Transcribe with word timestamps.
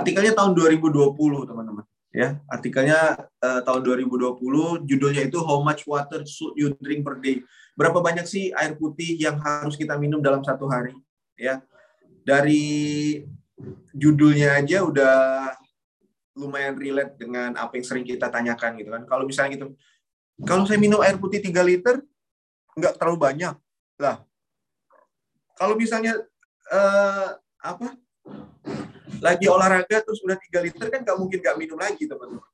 artikelnya 0.00 0.32
tahun 0.34 0.52
2020 0.56 1.48
teman-teman. 1.48 1.84
Ya 2.08 2.40
artikelnya 2.48 3.28
uh, 3.44 3.60
tahun 3.62 3.80
2020 3.84 4.88
judulnya 4.88 5.22
itu 5.28 5.38
how 5.44 5.60
much 5.60 5.84
water 5.84 6.24
should 6.24 6.56
you 6.56 6.72
drink 6.80 7.04
per 7.04 7.20
day. 7.20 7.44
Berapa 7.76 8.00
banyak 8.00 8.24
sih 8.24 8.50
air 8.56 8.74
putih 8.74 9.20
yang 9.20 9.36
harus 9.38 9.76
kita 9.76 9.94
minum 10.00 10.18
dalam 10.24 10.40
satu 10.40 10.66
hari? 10.66 10.96
Ya 11.36 11.60
dari 12.24 13.22
judulnya 13.92 14.56
aja 14.56 14.82
udah 14.82 15.16
lumayan 16.38 16.78
relate 16.78 17.18
dengan 17.18 17.58
apa 17.58 17.76
yang 17.76 17.86
sering 17.86 18.06
kita 18.08 18.32
tanyakan 18.32 18.80
gitu 18.80 18.90
kan. 18.94 19.02
Kalau 19.04 19.28
misalnya 19.28 19.60
gitu 19.60 19.66
kalau 20.46 20.64
saya 20.64 20.80
minum 20.80 21.02
air 21.04 21.18
putih 21.20 21.42
3 21.42 21.54
liter 21.66 22.00
nggak 22.72 22.96
terlalu 22.96 23.18
banyak. 23.20 23.54
Lah 24.00 24.24
kalau 25.58 25.74
misalnya 25.74 26.16
uh, 26.70 27.36
apa 27.58 27.98
lagi 29.18 29.46
olahraga 29.48 30.04
terus 30.04 30.20
udah 30.22 30.36
3 30.36 30.66
liter 30.66 30.86
kan 30.92 31.00
nggak 31.04 31.18
mungkin 31.18 31.38
nggak 31.40 31.56
minum 31.56 31.78
lagi 31.80 32.04
teman-teman 32.04 32.44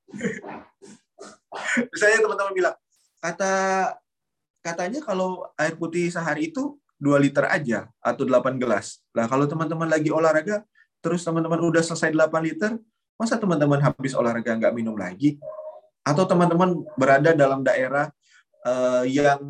misalnya 1.92 2.18
teman-teman 2.24 2.52
bilang 2.54 2.76
kata 3.20 3.52
katanya 4.64 5.00
kalau 5.04 5.44
air 5.60 5.76
putih 5.76 6.08
sehari 6.08 6.48
itu 6.48 6.80
2 7.04 7.20
liter 7.20 7.44
aja 7.44 7.84
atau 8.00 8.24
8 8.24 8.56
gelas. 8.56 9.04
Nah, 9.12 9.28
kalau 9.28 9.44
teman-teman 9.44 9.84
lagi 9.84 10.08
olahraga, 10.08 10.64
terus 11.04 11.20
teman-teman 11.20 11.60
udah 11.60 11.84
selesai 11.84 12.16
8 12.16 12.40
liter, 12.40 12.80
masa 13.20 13.36
teman-teman 13.36 13.76
habis 13.84 14.16
olahraga 14.16 14.56
nggak 14.56 14.72
minum 14.72 14.96
lagi? 14.96 15.36
Atau 16.00 16.24
teman-teman 16.24 16.80
berada 16.96 17.36
dalam 17.36 17.60
daerah 17.60 18.08
uh, 18.64 19.04
yang 19.04 19.40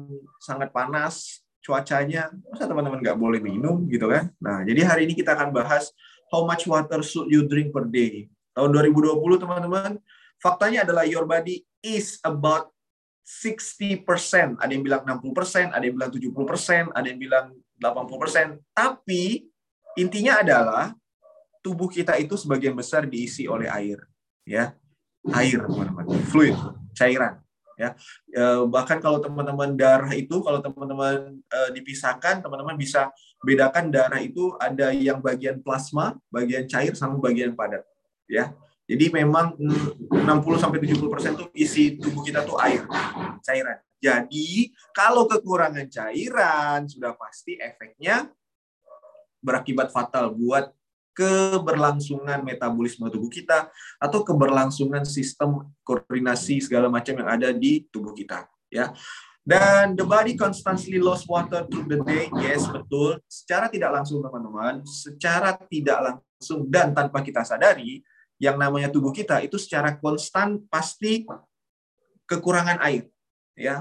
sangat 0.42 0.74
panas, 0.74 1.46
cuacanya, 1.62 2.34
masa 2.50 2.66
teman-teman 2.66 2.98
nggak 2.98 3.18
boleh 3.18 3.38
minum 3.38 3.86
gitu 3.86 4.10
kan? 4.10 4.34
Nah, 4.42 4.66
jadi 4.66 4.82
hari 4.82 5.06
ini 5.06 5.14
kita 5.14 5.38
akan 5.38 5.54
bahas 5.54 5.94
how 6.32 6.44
much 6.46 6.64
water 6.68 7.00
should 7.04 7.28
you 7.28 7.44
drink 7.48 7.72
per 7.74 7.84
day. 7.88 8.28
Tahun 8.54 8.70
2020 8.70 9.42
teman-teman, 9.42 9.98
faktanya 10.38 10.86
adalah 10.86 11.02
your 11.04 11.26
body 11.26 11.66
is 11.82 12.22
about 12.22 12.70
60%, 13.24 14.60
ada 14.60 14.68
yang 14.68 14.84
bilang 14.84 15.02
60%, 15.04 15.72
ada 15.72 15.84
yang 15.84 15.96
bilang 15.96 16.12
70%, 16.12 16.92
ada 16.92 17.06
yang 17.08 17.20
bilang 17.20 17.46
80%. 17.80 18.60
Tapi 18.76 19.48
intinya 19.96 20.44
adalah 20.44 20.92
tubuh 21.64 21.88
kita 21.88 22.20
itu 22.20 22.36
sebagian 22.36 22.76
besar 22.76 23.08
diisi 23.08 23.48
oleh 23.48 23.68
air, 23.72 24.04
ya. 24.44 24.76
Air, 25.32 25.64
teman-teman. 25.64 26.04
Fluid, 26.28 26.52
cairan, 26.92 27.40
ya. 27.78 27.94
E, 28.30 28.42
bahkan 28.70 28.98
kalau 28.98 29.18
teman-teman 29.18 29.74
darah 29.74 30.10
itu 30.14 30.40
kalau 30.42 30.58
teman-teman 30.62 31.38
e, 31.38 31.58
dipisahkan, 31.74 32.42
teman-teman 32.42 32.74
bisa 32.78 33.10
bedakan 33.42 33.90
darah 33.92 34.20
itu 34.22 34.54
ada 34.58 34.90
yang 34.90 35.20
bagian 35.20 35.60
plasma, 35.60 36.18
bagian 36.32 36.64
cair 36.66 36.92
sama 36.96 37.18
bagian 37.20 37.52
padat, 37.52 37.84
ya. 38.26 38.54
Jadi 38.84 39.08
memang 39.08 39.56
60 39.56 40.20
sampai 40.60 40.76
70% 40.76 41.40
tuh 41.40 41.48
isi 41.56 41.96
tubuh 41.96 42.20
kita 42.20 42.44
tuh 42.44 42.60
air, 42.60 42.84
cairan. 43.40 43.80
Jadi 43.96 44.68
kalau 44.92 45.24
kekurangan 45.24 45.88
cairan 45.88 46.84
sudah 46.84 47.16
pasti 47.16 47.56
efeknya 47.56 48.28
berakibat 49.40 49.88
fatal 49.88 50.36
buat 50.36 50.68
keberlangsungan 51.14 52.42
metabolisme 52.42 53.06
tubuh 53.08 53.30
kita 53.30 53.70
atau 54.02 54.20
keberlangsungan 54.26 55.06
sistem 55.06 55.70
koordinasi 55.86 56.60
segala 56.60 56.90
macam 56.90 57.14
yang 57.16 57.28
ada 57.30 57.48
di 57.54 57.86
tubuh 57.88 58.12
kita 58.12 58.50
ya. 58.68 58.90
Dan 59.44 59.92
the 59.92 60.02
body 60.08 60.40
constantly 60.40 60.96
lost 60.96 61.28
water 61.28 61.68
through 61.68 61.84
the 61.84 62.00
day. 62.08 62.32
Yes, 62.40 62.64
betul. 62.64 63.20
Secara 63.28 63.68
tidak 63.68 63.92
langsung 63.92 64.24
teman-teman, 64.24 64.80
secara 64.88 65.52
tidak 65.68 66.00
langsung 66.00 66.64
dan 66.64 66.96
tanpa 66.96 67.20
kita 67.20 67.44
sadari, 67.44 68.00
yang 68.42 68.58
namanya 68.58 68.90
tubuh 68.90 69.14
kita 69.14 69.40
itu 69.40 69.60
secara 69.60 69.94
konstan 69.94 70.58
pasti 70.66 71.22
kekurangan 72.26 72.82
air 72.82 73.06
ya 73.54 73.78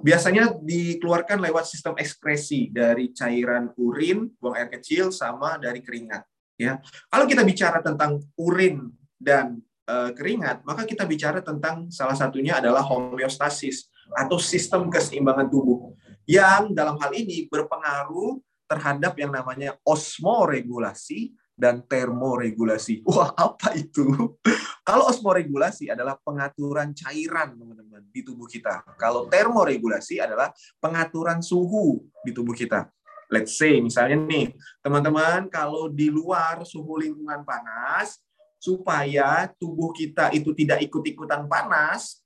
biasanya 0.00 0.56
dikeluarkan 0.64 1.36
lewat 1.44 1.68
sistem 1.68 1.92
ekskresi 2.00 2.72
dari 2.72 3.12
cairan 3.12 3.68
urin 3.76 4.32
buang 4.40 4.56
air 4.56 4.72
kecil 4.72 5.12
sama 5.12 5.60
dari 5.60 5.84
keringat 5.84 6.24
ya 6.54 6.78
kalau 7.10 7.26
kita 7.26 7.42
bicara 7.42 7.82
tentang 7.82 8.22
urin 8.38 8.90
dan 9.18 9.58
e, 9.86 9.94
keringat 10.14 10.62
maka 10.62 10.86
kita 10.86 11.02
bicara 11.04 11.42
tentang 11.42 11.90
salah 11.90 12.14
satunya 12.14 12.62
adalah 12.62 12.82
homeostasis 12.86 13.90
atau 14.14 14.38
sistem 14.38 14.86
keseimbangan 14.86 15.50
tubuh 15.50 15.94
yang 16.24 16.72
dalam 16.72 16.96
hal 17.00 17.12
ini 17.12 17.48
berpengaruh 17.50 18.40
terhadap 18.64 19.12
yang 19.20 19.32
namanya 19.32 19.76
osmoregulasi 19.84 21.36
dan 21.54 21.86
termoregulasi. 21.86 23.06
Wah, 23.06 23.30
apa 23.36 23.78
itu? 23.78 24.34
Kalau 24.88 25.08
osmoregulasi 25.08 25.88
adalah 25.88 26.18
pengaturan 26.20 26.92
cairan, 26.92 27.56
teman-teman, 27.56 28.02
di 28.10 28.20
tubuh 28.20 28.44
kita. 28.44 28.84
Kalau 29.00 29.30
termoregulasi 29.30 30.20
adalah 30.20 30.52
pengaturan 30.82 31.40
suhu 31.40 32.04
di 32.26 32.34
tubuh 32.34 32.52
kita. 32.52 32.90
Let's 33.34 33.58
say, 33.58 33.82
misalnya 33.82 34.14
nih, 34.14 34.54
teman-teman, 34.78 35.50
kalau 35.50 35.90
di 35.90 36.06
luar 36.06 36.62
suhu 36.62 37.02
lingkungan 37.02 37.42
panas, 37.42 38.22
supaya 38.62 39.50
tubuh 39.58 39.90
kita 39.90 40.30
itu 40.30 40.54
tidak 40.54 40.86
ikut-ikutan 40.86 41.50
panas, 41.50 42.22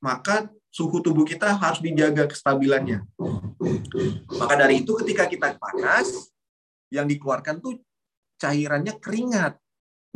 maka 0.00 0.48
suhu 0.72 1.04
tubuh 1.04 1.28
kita 1.28 1.52
harus 1.52 1.84
dijaga 1.84 2.24
kestabilannya. 2.24 3.04
Maka 4.40 4.54
dari 4.56 4.80
itu 4.80 4.96
ketika 5.04 5.28
kita 5.28 5.60
panas, 5.60 6.32
yang 6.90 7.06
dikeluarkan 7.06 7.60
tuh 7.60 7.78
cairannya 8.38 8.96
keringat. 8.98 9.58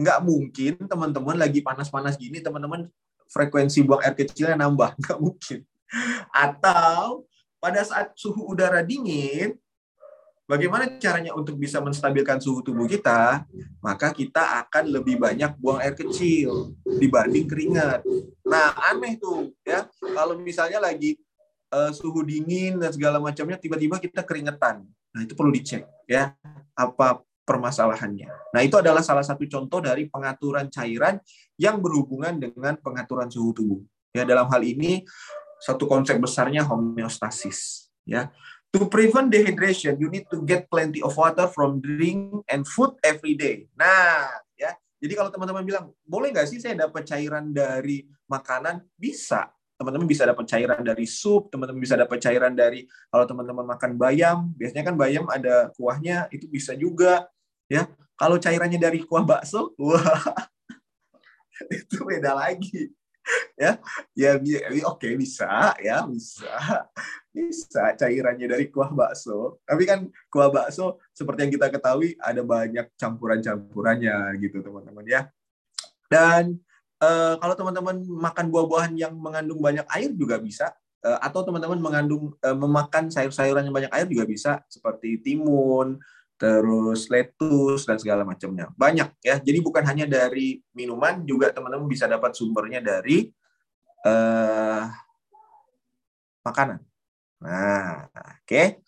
Nggak 0.00 0.18
mungkin 0.24 0.72
teman-teman 0.88 1.36
lagi 1.36 1.60
panas-panas 1.60 2.16
gini, 2.16 2.40
teman-teman 2.40 2.88
frekuensi 3.28 3.84
buang 3.84 4.00
air 4.02 4.16
kecilnya 4.16 4.56
nambah. 4.56 4.96
Nggak 5.00 5.18
mungkin. 5.20 5.58
Atau 6.30 7.26
pada 7.60 7.84
saat 7.84 8.14
suhu 8.16 8.48
udara 8.48 8.80
dingin, 8.80 9.58
bagaimana 10.50 10.98
caranya 10.98 11.30
untuk 11.38 11.54
bisa 11.54 11.78
menstabilkan 11.78 12.42
suhu 12.42 12.66
tubuh 12.66 12.90
kita? 12.90 13.46
Maka 13.78 14.10
kita 14.10 14.66
akan 14.66 14.90
lebih 14.90 15.22
banyak 15.22 15.54
buang 15.62 15.78
air 15.78 15.94
kecil 15.94 16.74
dibanding 16.82 17.46
keringat. 17.46 18.02
Nah, 18.42 18.74
aneh 18.90 19.14
tuh 19.22 19.54
ya. 19.62 19.86
Kalau 20.02 20.34
misalnya 20.42 20.82
lagi 20.82 21.14
uh, 21.70 21.94
suhu 21.94 22.26
dingin 22.26 22.82
dan 22.82 22.90
segala 22.90 23.22
macamnya 23.22 23.54
tiba-tiba 23.62 24.02
kita 24.02 24.26
keringetan. 24.26 24.82
Nah, 25.14 25.20
itu 25.22 25.38
perlu 25.38 25.54
dicek 25.54 25.86
ya. 26.10 26.34
Apa 26.74 27.22
permasalahannya. 27.46 28.54
Nah, 28.54 28.60
itu 28.62 28.74
adalah 28.78 29.02
salah 29.02 29.26
satu 29.26 29.46
contoh 29.46 29.78
dari 29.82 30.06
pengaturan 30.06 30.70
cairan 30.70 31.18
yang 31.58 31.78
berhubungan 31.82 32.38
dengan 32.38 32.78
pengaturan 32.78 33.30
suhu 33.30 33.50
tubuh. 33.54 33.80
Ya, 34.10 34.26
dalam 34.26 34.50
hal 34.50 34.62
ini 34.62 35.06
satu 35.60 35.86
konsep 35.90 36.16
besarnya 36.16 36.62
homeostasis, 36.66 37.90
ya. 38.06 38.32
To 38.70 38.86
prevent 38.86 39.34
dehydration, 39.34 39.98
you 39.98 40.06
need 40.06 40.30
to 40.30 40.46
get 40.46 40.70
plenty 40.70 41.02
of 41.02 41.18
water 41.18 41.50
from 41.50 41.82
drink 41.82 42.46
and 42.46 42.62
food 42.62 42.94
every 43.02 43.34
day. 43.34 43.66
Nah, 43.74 44.30
ya. 44.54 44.70
Jadi 45.00 45.16
kalau 45.16 45.32
teman-teman 45.32 45.66
bilang, 45.66 45.90
boleh 46.06 46.30
nggak 46.30 46.46
sih 46.46 46.62
saya 46.62 46.78
dapat 46.78 47.02
cairan 47.02 47.50
dari 47.50 48.06
makanan? 48.30 48.84
Bisa. 48.94 49.50
Teman-teman 49.74 50.06
bisa 50.06 50.28
dapat 50.28 50.44
cairan 50.46 50.84
dari 50.84 51.08
sup, 51.08 51.50
teman-teman 51.50 51.80
bisa 51.82 51.96
dapat 51.98 52.20
cairan 52.20 52.52
dari 52.52 52.84
kalau 53.10 53.24
teman-teman 53.26 53.64
makan 53.64 53.96
bayam, 53.96 54.52
biasanya 54.54 54.92
kan 54.92 54.94
bayam 54.94 55.24
ada 55.26 55.72
kuahnya, 55.74 56.28
itu 56.30 56.46
bisa 56.46 56.76
juga 56.76 57.26
ya 57.70 57.86
kalau 58.18 58.36
cairannya 58.36 58.82
dari 58.82 59.06
kuah 59.06 59.22
bakso 59.22 59.72
wah 59.78 60.02
itu 61.78 62.02
beda 62.02 62.34
lagi 62.34 62.90
ya 63.60 63.76
ya 64.16 64.40
oke 64.88 65.00
okay, 65.00 65.12
bisa 65.14 65.76
ya 65.78 66.02
bisa 66.08 66.50
bisa 67.30 67.94
cairannya 67.94 68.46
dari 68.50 68.66
kuah 68.68 68.90
bakso. 68.90 69.62
Tapi 69.62 69.82
kan 69.86 70.10
kuah 70.28 70.50
bakso 70.50 70.98
seperti 71.14 71.46
yang 71.46 71.52
kita 71.54 71.66
ketahui 71.70 72.18
ada 72.18 72.42
banyak 72.42 72.90
campuran-campurannya 72.98 74.34
gitu 74.42 74.58
teman-teman 74.60 75.06
ya. 75.06 75.20
Dan 76.10 76.58
uh, 76.98 77.38
kalau 77.38 77.54
teman-teman 77.54 78.02
makan 78.02 78.46
buah-buahan 78.50 78.92
yang 78.98 79.14
mengandung 79.14 79.62
banyak 79.62 79.86
air 79.94 80.10
juga 80.10 80.42
bisa 80.42 80.74
uh, 81.06 81.18
atau 81.22 81.46
teman-teman 81.46 81.78
mengandung 81.78 82.34
uh, 82.42 82.56
memakan 82.58 83.08
sayur-sayuran 83.08 83.70
yang 83.70 83.74
banyak 83.74 83.92
air 83.94 84.06
juga 84.10 84.26
bisa 84.26 84.52
seperti 84.66 85.22
timun 85.22 86.02
terus 86.40 87.12
lettuce 87.12 87.84
dan 87.84 88.00
segala 88.00 88.24
macamnya. 88.24 88.72
Banyak 88.72 89.20
ya. 89.20 89.36
Jadi 89.36 89.60
bukan 89.60 89.84
hanya 89.84 90.08
dari 90.08 90.64
minuman, 90.72 91.20
juga 91.28 91.52
teman-teman 91.52 91.84
bisa 91.84 92.08
dapat 92.08 92.32
sumbernya 92.32 92.80
dari 92.80 93.28
uh, 94.08 94.88
makanan. 96.40 96.80
Nah, 97.44 98.08
oke. 98.08 98.48
Okay. 98.48 98.80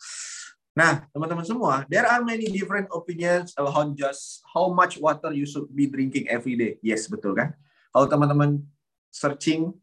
Nah, 0.73 1.05
teman-teman 1.13 1.45
semua, 1.45 1.85
there 1.93 2.09
are 2.09 2.25
many 2.25 2.49
different 2.49 2.89
opinions 2.89 3.53
about 3.61 3.93
just 3.93 4.41
how 4.49 4.73
much 4.73 4.97
water 4.97 5.29
you 5.37 5.45
should 5.45 5.69
be 5.69 5.85
drinking 5.85 6.25
every 6.33 6.57
day. 6.57 6.81
Yes, 6.81 7.05
betul 7.05 7.37
kan? 7.37 7.53
Kalau 7.93 8.09
teman-teman 8.09 8.65
searching 9.13 9.77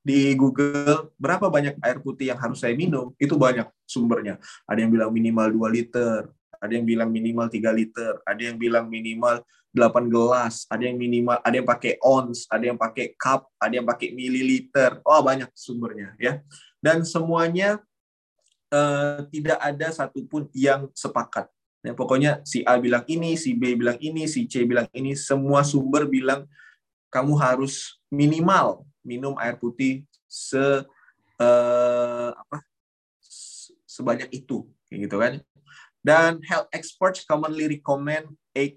di 0.00 0.32
Google 0.32 1.12
berapa 1.20 1.52
banyak 1.52 1.76
air 1.84 2.00
putih 2.00 2.32
yang 2.32 2.40
harus 2.40 2.64
saya 2.64 2.72
minum, 2.72 3.12
itu 3.20 3.36
banyak 3.36 3.68
sumbernya. 3.84 4.40
Ada 4.64 4.80
yang 4.80 4.88
bilang 4.88 5.12
minimal 5.12 5.68
2 5.68 5.76
liter, 5.76 6.32
ada 6.60 6.72
yang 6.76 6.84
bilang 6.84 7.08
minimal 7.08 7.48
3 7.48 7.72
liter, 7.72 8.12
ada 8.22 8.40
yang 8.40 8.60
bilang 8.60 8.86
minimal 8.86 9.40
8 9.72 10.12
gelas, 10.12 10.66
ada 10.68 10.82
yang 10.82 10.98
minimal, 11.00 11.40
ada 11.40 11.54
yang 11.56 11.68
pakai 11.68 11.96
ons, 12.04 12.44
ada 12.50 12.64
yang 12.68 12.78
pakai 12.78 13.16
cup, 13.16 13.48
ada 13.56 13.72
yang 13.80 13.86
pakai 13.86 14.12
mililiter. 14.12 15.00
Oh, 15.06 15.24
banyak 15.24 15.48
sumbernya 15.56 16.12
ya. 16.20 16.42
Dan 16.82 17.06
semuanya 17.06 17.80
uh, 18.74 19.24
tidak 19.30 19.58
ada 19.58 19.88
satupun 19.94 20.50
yang 20.52 20.90
sepakat. 20.92 21.48
Ya, 21.80 21.96
pokoknya 21.96 22.44
si 22.44 22.60
A 22.68 22.76
bilang 22.76 23.08
ini, 23.08 23.40
si 23.40 23.56
B 23.56 23.72
bilang 23.72 23.96
ini, 24.04 24.28
si 24.28 24.44
C 24.44 24.68
bilang 24.68 24.84
ini, 24.92 25.16
semua 25.16 25.64
sumber 25.64 26.04
bilang 26.04 26.44
kamu 27.08 27.34
harus 27.40 27.98
minimal 28.12 28.84
minum 29.00 29.34
air 29.40 29.56
putih 29.56 30.04
se 30.28 30.60
uh, 31.40 32.30
apa 32.36 32.58
sebanyak 33.88 34.30
itu 34.30 34.68
gitu 34.90 35.16
kan 35.18 35.42
dan 36.00 36.40
health 36.48 36.68
experts 36.72 37.24
commonly 37.24 37.68
recommend 37.68 38.32
8 38.56 38.76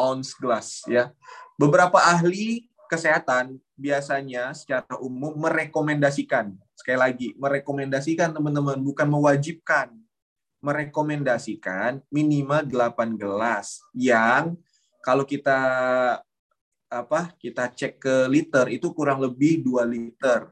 ounce 0.00 0.32
glass 0.38 0.86
ya. 0.88 1.12
Beberapa 1.58 1.98
ahli 1.98 2.68
kesehatan 2.88 3.60
biasanya 3.76 4.56
secara 4.56 4.96
umum 4.98 5.36
merekomendasikan 5.36 6.56
sekali 6.72 6.98
lagi 6.98 7.28
merekomendasikan 7.36 8.32
teman-teman 8.32 8.80
bukan 8.80 9.06
mewajibkan 9.06 9.92
merekomendasikan 10.64 12.02
minimal 12.08 12.64
8 12.64 13.20
gelas 13.20 13.84
yang 13.92 14.56
kalau 15.04 15.22
kita 15.22 15.58
apa 16.88 17.36
kita 17.36 17.68
cek 17.68 18.00
ke 18.00 18.14
liter 18.32 18.66
itu 18.72 18.88
kurang 18.96 19.20
lebih 19.20 19.60
2 19.60 19.84
liter 19.84 20.48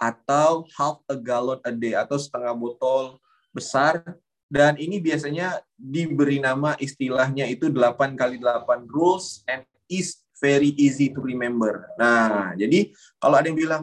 atau 0.00 0.64
half 0.72 1.04
a 1.12 1.14
gallon 1.14 1.60
a 1.60 1.70
day 1.70 1.92
atau 1.92 2.16
setengah 2.16 2.56
botol 2.56 3.20
besar 3.52 4.00
dan 4.50 4.74
ini 4.82 4.98
biasanya 4.98 5.62
diberi 5.78 6.42
nama 6.42 6.74
istilahnya 6.82 7.46
itu 7.46 7.70
8 7.70 8.18
kali 8.18 8.42
8 8.42 8.90
rules 8.90 9.46
and 9.46 9.62
is 9.86 10.26
very 10.42 10.74
easy 10.74 11.08
to 11.14 11.22
remember. 11.22 11.86
Nah, 11.94 12.50
jadi 12.58 12.90
kalau 13.22 13.38
ada 13.38 13.46
yang 13.46 13.56
bilang 13.56 13.82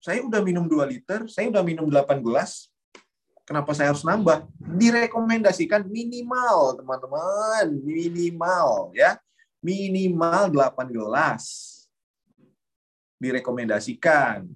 saya 0.00 0.24
udah 0.24 0.40
minum 0.40 0.64
2 0.64 0.80
liter, 0.88 1.28
saya 1.28 1.52
udah 1.52 1.60
minum 1.60 1.84
8 1.92 2.24
gelas, 2.24 2.72
kenapa 3.44 3.76
saya 3.76 3.92
harus 3.92 4.02
nambah? 4.02 4.48
Direkomendasikan 4.56 5.84
minimal, 5.84 6.80
teman-teman, 6.80 7.68
minimal 7.84 8.96
ya 8.96 9.20
minimal 9.62 10.54
8 10.54 10.88
gelas 10.94 11.44
direkomendasikan. 13.18 14.46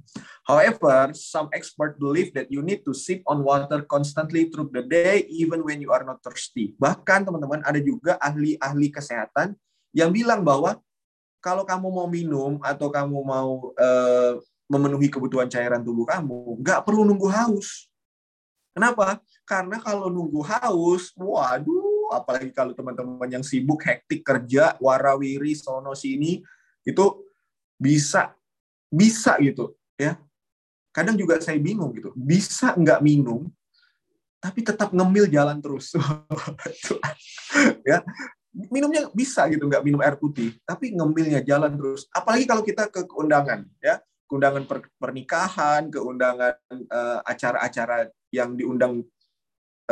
However, 0.42 1.14
some 1.14 1.46
experts 1.54 1.94
believe 2.02 2.34
that 2.34 2.50
you 2.50 2.66
need 2.66 2.82
to 2.82 2.90
sip 2.90 3.22
on 3.30 3.46
water 3.46 3.86
constantly 3.86 4.50
through 4.50 4.74
the 4.74 4.82
day 4.82 5.22
even 5.30 5.62
when 5.62 5.78
you 5.78 5.94
are 5.94 6.02
not 6.02 6.18
thirsty. 6.18 6.74
Bahkan 6.82 7.22
teman-teman 7.22 7.62
ada 7.62 7.78
juga 7.78 8.18
ahli-ahli 8.18 8.90
kesehatan 8.90 9.54
yang 9.94 10.10
bilang 10.10 10.42
bahwa 10.42 10.82
kalau 11.38 11.62
kamu 11.62 11.86
mau 11.86 12.08
minum 12.10 12.58
atau 12.58 12.90
kamu 12.90 13.18
mau 13.22 13.70
uh, 13.78 14.34
memenuhi 14.66 15.06
kebutuhan 15.06 15.46
cairan 15.46 15.82
tubuh 15.82 16.06
kamu, 16.10 16.58
nggak 16.58 16.82
perlu 16.82 17.06
nunggu 17.06 17.30
haus. 17.30 17.86
Kenapa? 18.74 19.20
Karena 19.46 19.78
kalau 19.78 20.10
nunggu 20.10 20.42
haus, 20.42 21.12
waduh, 21.14 22.10
apalagi 22.18 22.50
kalau 22.50 22.74
teman-teman 22.74 23.30
yang 23.30 23.44
sibuk 23.44 23.84
hektik 23.84 24.26
kerja 24.26 24.74
warawiri 24.82 25.56
sono 25.56 25.96
sini 25.96 26.42
itu 26.82 27.04
bisa 27.78 28.34
bisa 28.92 29.38
gitu 29.40 29.72
ya 29.96 30.18
kadang 30.92 31.16
juga 31.18 31.40
saya 31.40 31.58
bingung 31.58 31.90
gitu. 31.96 32.12
Bisa 32.14 32.76
nggak 32.76 33.00
minum 33.02 33.48
tapi 34.42 34.60
tetap 34.62 34.92
ngemil 34.92 35.26
jalan 35.28 35.58
terus. 35.58 35.92
Ya. 37.84 38.00
Minumnya 38.52 39.08
bisa 39.12 39.44
gitu 39.48 39.64
nggak 39.68 39.84
minum 39.84 40.00
air 40.00 40.16
putih 40.16 40.56
tapi 40.64 40.92
ngemilnya 40.92 41.44
jalan 41.44 41.72
terus. 41.76 42.08
Apalagi 42.12 42.44
kalau 42.48 42.62
kita 42.64 42.88
ke 42.88 43.04
keundangan 43.04 43.66
ya. 43.82 44.00
Keundangan 44.28 44.64
pernikahan 44.96 45.92
keundangan 45.92 46.56
uh, 46.88 47.20
acara-acara 47.28 48.08
yang 48.32 48.56
diundang 48.56 49.04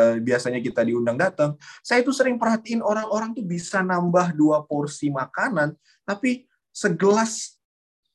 Eh, 0.01 0.17
biasanya 0.23 0.63
kita 0.63 0.81
diundang 0.87 1.19
datang, 1.19 1.59
saya 1.85 2.01
itu 2.01 2.15
sering 2.15 2.41
perhatiin 2.41 2.81
orang-orang 2.81 3.37
tuh 3.37 3.45
bisa 3.45 3.85
nambah 3.85 4.33
dua 4.33 4.65
porsi 4.65 5.13
makanan, 5.13 5.77
tapi 6.09 6.49
segelas 6.73 7.60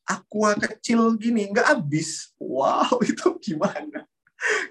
aqua 0.05 0.53
kecil 0.55 1.17
gini 1.17 1.49
nggak 1.49 1.65
habis. 1.75 2.31
Wow, 2.37 3.01
itu 3.09 3.35
gimana? 3.41 4.05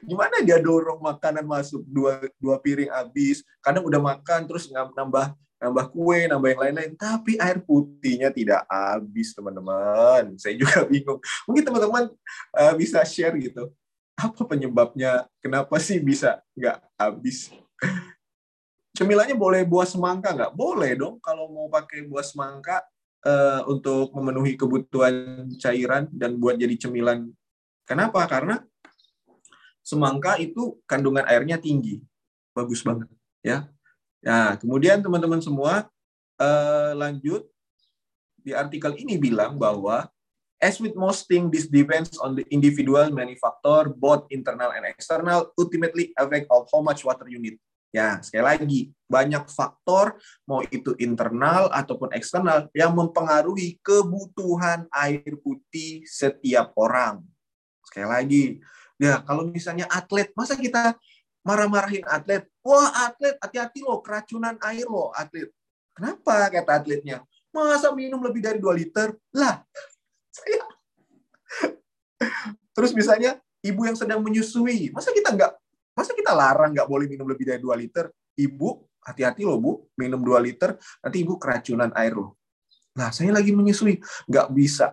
Gimana 0.07 0.41
dia 0.47 0.63
dorong 0.63 1.03
makanan 1.03 1.43
masuk 1.45 1.83
dua 1.85 2.23
dua 2.39 2.57
piring 2.63 2.91
habis? 2.95 3.43
Kadang 3.59 3.85
udah 3.85 3.99
makan 3.99 4.47
terus 4.47 4.71
nambah 4.71 5.35
nambah 5.59 5.87
kue, 5.97 6.29
nambah 6.29 6.49
yang 6.53 6.61
lain-lain, 6.61 6.93
tapi 6.93 7.41
air 7.41 7.57
putihnya 7.57 8.29
tidak 8.29 8.69
habis, 8.69 9.33
teman-teman. 9.33 10.37
Saya 10.37 10.61
juga 10.61 10.85
bingung. 10.93 11.19
Mungkin 11.49 11.65
teman-teman 11.65 12.05
uh, 12.53 12.75
bisa 12.77 13.01
share 13.03 13.35
gitu 13.41 13.73
apa 14.15 14.43
penyebabnya? 14.47 15.27
Kenapa 15.43 15.77
sih 15.83 15.99
bisa 15.99 16.41
nggak 16.55 16.79
habis? 16.95 17.51
Cemilannya 18.95 19.35
boleh 19.35 19.67
buah 19.67 19.91
semangka 19.91 20.31
nggak? 20.31 20.55
Boleh 20.55 20.95
dong 20.95 21.19
kalau 21.19 21.51
mau 21.51 21.67
pakai 21.67 22.07
buah 22.07 22.23
semangka 22.23 22.79
uh, 23.25 23.67
untuk 23.67 24.13
memenuhi 24.15 24.55
kebutuhan 24.55 25.49
cairan 25.59 26.07
dan 26.13 26.37
buat 26.39 26.61
jadi 26.61 26.77
cemilan. 26.77 27.33
Kenapa? 27.89 28.25
Karena 28.29 28.61
semangka 29.85 30.41
itu 30.41 30.81
kandungan 30.89 31.25
airnya 31.29 31.61
tinggi, 31.61 32.01
bagus 32.57 32.81
banget, 32.81 33.09
ya. 33.45 33.69
Nah, 34.25 34.57
kemudian 34.57 35.05
teman-teman 35.05 35.45
semua 35.45 35.85
uh, 36.41 36.93
lanjut 36.97 37.45
di 38.41 38.57
artikel 38.57 38.97
ini 38.97 39.21
bilang 39.21 39.61
bahwa 39.61 40.09
As 40.65 40.81
with 40.81 40.97
most 40.97 41.29
things, 41.29 41.53
this 41.53 41.69
depends 41.69 42.17
on 42.25 42.41
the 42.41 42.47
individual 42.49 43.13
manufacturer, 43.13 43.93
both 43.93 44.25
internal 44.33 44.73
and 44.73 44.89
external, 44.89 45.53
ultimately 45.61 46.17
affect 46.17 46.49
of 46.49 46.65
how 46.73 46.81
much 46.81 47.05
water 47.05 47.29
you 47.29 47.37
need. 47.37 47.61
Ya, 47.95 48.19
sekali 48.27 48.43
lagi, 48.43 48.81
banyak 49.07 49.47
faktor, 49.47 50.19
mau 50.51 50.67
itu 50.67 50.99
internal 50.99 51.71
ataupun 51.71 52.11
eksternal, 52.11 52.67
yang 52.75 52.91
mempengaruhi 52.91 53.79
kebutuhan 53.87 54.91
air 54.91 55.39
putih 55.39 56.03
setiap 56.03 56.75
orang. 56.75 57.23
Sekali 57.87 58.09
lagi, 58.11 58.45
ya 58.99 59.23
kalau 59.23 59.47
misalnya 59.47 59.87
atlet, 59.87 60.35
masa 60.35 60.59
kita 60.59 60.99
marah-marahin 61.47 62.03
atlet? 62.11 62.51
Wah, 62.67 62.91
atlet, 63.07 63.39
hati-hati 63.39 63.87
loh, 63.87 64.03
keracunan 64.03 64.59
air 64.67 64.91
loh, 64.91 65.15
atlet. 65.15 65.55
Kenapa, 65.95 66.51
kata 66.51 66.83
atletnya? 66.83 67.23
Masa 67.55 67.95
minum 67.95 68.19
lebih 68.27 68.43
dari 68.43 68.59
2 68.59 68.75
liter? 68.75 69.15
Lah, 69.39 69.63
saya 70.35 70.67
terus 72.75 72.91
misalnya 72.91 73.39
ibu 73.63 73.87
yang 73.87 73.95
sedang 73.95 74.19
menyusui 74.19 74.91
masa 74.91 75.15
kita 75.15 75.31
nggak 75.31 75.53
masa 75.95 76.11
kita 76.13 76.35
larang 76.35 76.75
nggak 76.75 76.91
boleh 76.91 77.07
minum 77.07 77.27
lebih 77.31 77.49
dari 77.49 77.61
2 77.63 77.75
liter? 77.79 78.11
Ibu 78.35 78.69
hati-hati 79.05 79.47
loh 79.47 79.59
bu. 79.61 79.73
Minum 80.01 80.21
2 80.21 80.41
liter 80.43 80.75
nanti 81.01 81.17
ibu 81.23 81.39
keracunan 81.39 81.93
air 81.95 82.17
loh. 82.17 82.37
Nah 82.99 83.15
saya 83.15 83.31
lagi 83.31 83.55
menyusui. 83.55 84.01
Nggak 84.27 84.49
bisa. 84.55 84.93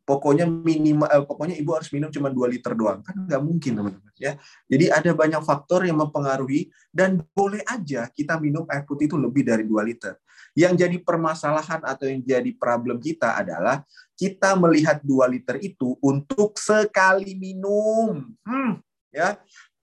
Pokoknya 0.00 0.42
minimal 0.48 1.06
eh, 1.06 1.22
pokoknya 1.22 1.54
ibu 1.54 1.70
harus 1.70 1.86
minum 1.94 2.10
cuma 2.10 2.32
2 2.32 2.50
liter 2.50 2.72
doang. 2.74 3.04
Kan 3.04 3.28
nggak 3.28 3.42
mungkin 3.42 3.72
teman-teman 3.78 4.14
ya. 4.18 4.32
Jadi 4.66 4.84
ada 4.90 5.10
banyak 5.14 5.42
faktor 5.44 5.86
yang 5.86 5.98
mempengaruhi 6.00 6.68
dan 6.90 7.22
boleh 7.30 7.62
aja 7.68 8.10
kita 8.10 8.36
minum 8.42 8.66
air 8.68 8.82
putih 8.82 9.06
itu 9.06 9.16
lebih 9.16 9.46
dari 9.46 9.62
2 9.62 9.80
liter. 9.86 10.18
Yang 10.56 10.82
jadi 10.82 10.96
permasalahan 11.06 11.80
atau 11.86 12.10
yang 12.10 12.26
jadi 12.26 12.50
problem 12.58 12.98
kita 12.98 13.38
adalah 13.38 13.86
kita 14.18 14.58
melihat 14.58 14.98
2 15.00 15.30
liter 15.30 15.56
itu 15.62 15.94
untuk 16.02 16.58
sekali 16.58 17.38
minum. 17.38 18.34
Hmm, 18.42 18.82
ya. 19.14 19.38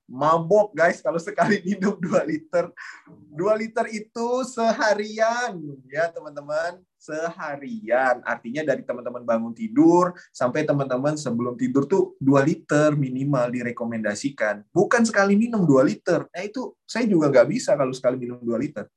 Mabok 0.08 0.72
guys 0.72 1.04
kalau 1.04 1.20
sekali 1.20 1.60
minum 1.68 2.00
2 2.00 2.24
liter. 2.24 2.72
2 3.36 3.60
liter 3.60 3.86
itu 3.92 4.28
seharian 4.48 5.60
ya 5.92 6.08
teman-teman, 6.16 6.80
seharian. 6.96 8.24
Artinya 8.24 8.64
dari 8.64 8.88
teman-teman 8.88 9.28
bangun 9.28 9.52
tidur 9.52 10.16
sampai 10.32 10.64
teman-teman 10.64 11.20
sebelum 11.20 11.60
tidur 11.60 11.84
tuh 11.86 12.16
2 12.24 12.40
liter 12.48 12.96
minimal 12.96 13.52
direkomendasikan. 13.52 14.64
Bukan 14.72 15.04
sekali 15.04 15.36
minum 15.36 15.68
2 15.68 15.84
liter. 15.84 16.24
Nah 16.32 16.42
itu 16.42 16.72
saya 16.88 17.04
juga 17.04 17.28
nggak 17.28 17.48
bisa 17.52 17.76
kalau 17.76 17.92
sekali 17.92 18.16
minum 18.16 18.40
2 18.40 18.56
liter. 18.64 18.88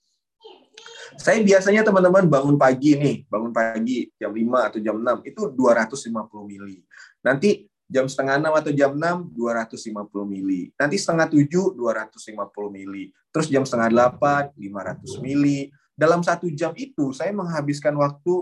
Saya 1.19 1.43
biasanya 1.43 1.83
teman-teman 1.83 2.31
bangun 2.31 2.55
pagi 2.55 2.95
nih, 2.95 3.27
bangun 3.27 3.51
pagi 3.51 4.07
jam 4.15 4.31
5 4.31 4.69
atau 4.71 4.79
jam 4.79 4.95
6 4.95 5.27
itu 5.27 5.43
250 5.59 6.47
mili. 6.47 6.87
Nanti 7.27 7.70
jam 7.91 8.07
setengah 8.07 8.39
6 8.39 8.61
atau 8.63 8.73
jam 8.73 8.91
6 8.95 9.35
250 9.35 10.23
mili. 10.23 10.71
Nanti 10.79 10.95
setengah 10.95 11.27
7 11.27 11.75
250 11.75 12.71
mili. 12.71 13.11
Terus 13.35 13.51
jam 13.51 13.67
setengah 13.67 14.15
8 14.15 14.55
500 14.55 15.19
mili. 15.19 15.75
Dalam 15.99 16.23
satu 16.23 16.47
jam 16.55 16.71
itu 16.79 17.11
saya 17.11 17.35
menghabiskan 17.35 17.93
waktu 17.99 18.35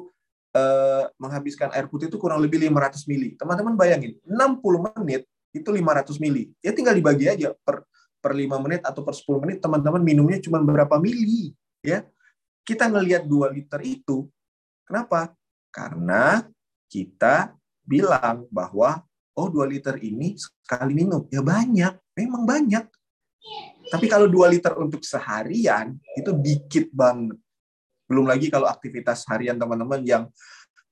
eh, 0.52 1.05
menghabiskan 1.17 1.73
air 1.73 1.88
putih 1.88 2.12
itu 2.12 2.21
kurang 2.21 2.45
lebih 2.45 2.61
500 2.61 3.09
mili. 3.09 3.35
Teman-teman 3.40 3.73
bayangin, 3.75 4.21
60 4.28 4.61
menit 5.00 5.25
itu 5.57 5.69
500 5.73 6.21
mili. 6.21 6.52
Ya 6.61 6.76
tinggal 6.76 6.93
dibagi 6.93 7.33
aja 7.33 7.57
per 7.64 7.88
per 8.21 8.37
5 8.37 8.61
menit 8.61 8.85
atau 8.85 9.00
per 9.00 9.17
10 9.17 9.43
menit 9.49 9.59
teman-teman 9.64 10.05
minumnya 10.05 10.38
cuma 10.45 10.61
berapa 10.61 11.00
mili 11.00 11.57
ya. 11.81 12.05
Kita 12.69 12.85
ngelihat 12.93 13.25
2 13.25 13.57
liter 13.57 13.81
itu 13.81 14.28
kenapa? 14.85 15.33
Karena 15.73 16.45
kita 16.93 17.57
bilang 17.81 18.45
bahwa 18.52 19.07
oh 19.38 19.47
2 19.47 19.71
liter 19.71 19.95
ini 20.02 20.35
sekali 20.35 20.99
minum 20.99 21.23
ya 21.30 21.40
banyak, 21.40 21.95
memang 22.18 22.42
banyak. 22.42 22.85
Tapi 23.88 24.07
kalau 24.11 24.26
2 24.26 24.52
liter 24.52 24.75
untuk 24.76 25.07
seharian 25.07 25.95
itu 26.18 26.35
dikit 26.35 26.90
banget. 26.90 27.38
Belum 28.11 28.26
lagi 28.26 28.50
kalau 28.50 28.66
aktivitas 28.66 29.23
harian 29.30 29.57
teman-teman 29.57 30.02
yang 30.02 30.25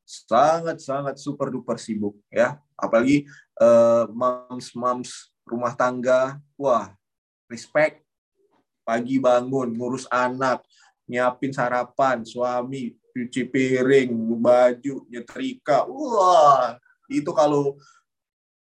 sangat-sangat 0.07 1.19
super 1.19 1.51
duper 1.51 1.77
sibuk 1.77 2.15
ya. 2.31 2.63
Apalagi 2.79 3.27
uh, 3.59 4.07
moms-moms 4.15 5.35
rumah 5.43 5.75
tangga, 5.75 6.39
wah, 6.55 6.95
respect. 7.51 8.07
Pagi 8.87 9.19
bangun, 9.19 9.75
ngurus 9.75 10.07
anak, 10.15 10.63
nyiapin 11.11 11.51
sarapan, 11.51 12.23
suami, 12.23 12.95
cuci 13.11 13.43
piring, 13.51 14.15
baju, 14.39 15.03
nyetrika. 15.11 15.83
Wah, 15.91 16.79
itu 17.11 17.27
kalau 17.35 17.75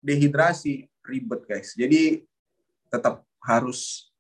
dehidrasi 0.05 0.85
ribet, 1.01 1.49
guys. 1.49 1.73
Jadi 1.73 2.21
tetap 2.93 3.25
harus 3.41 4.13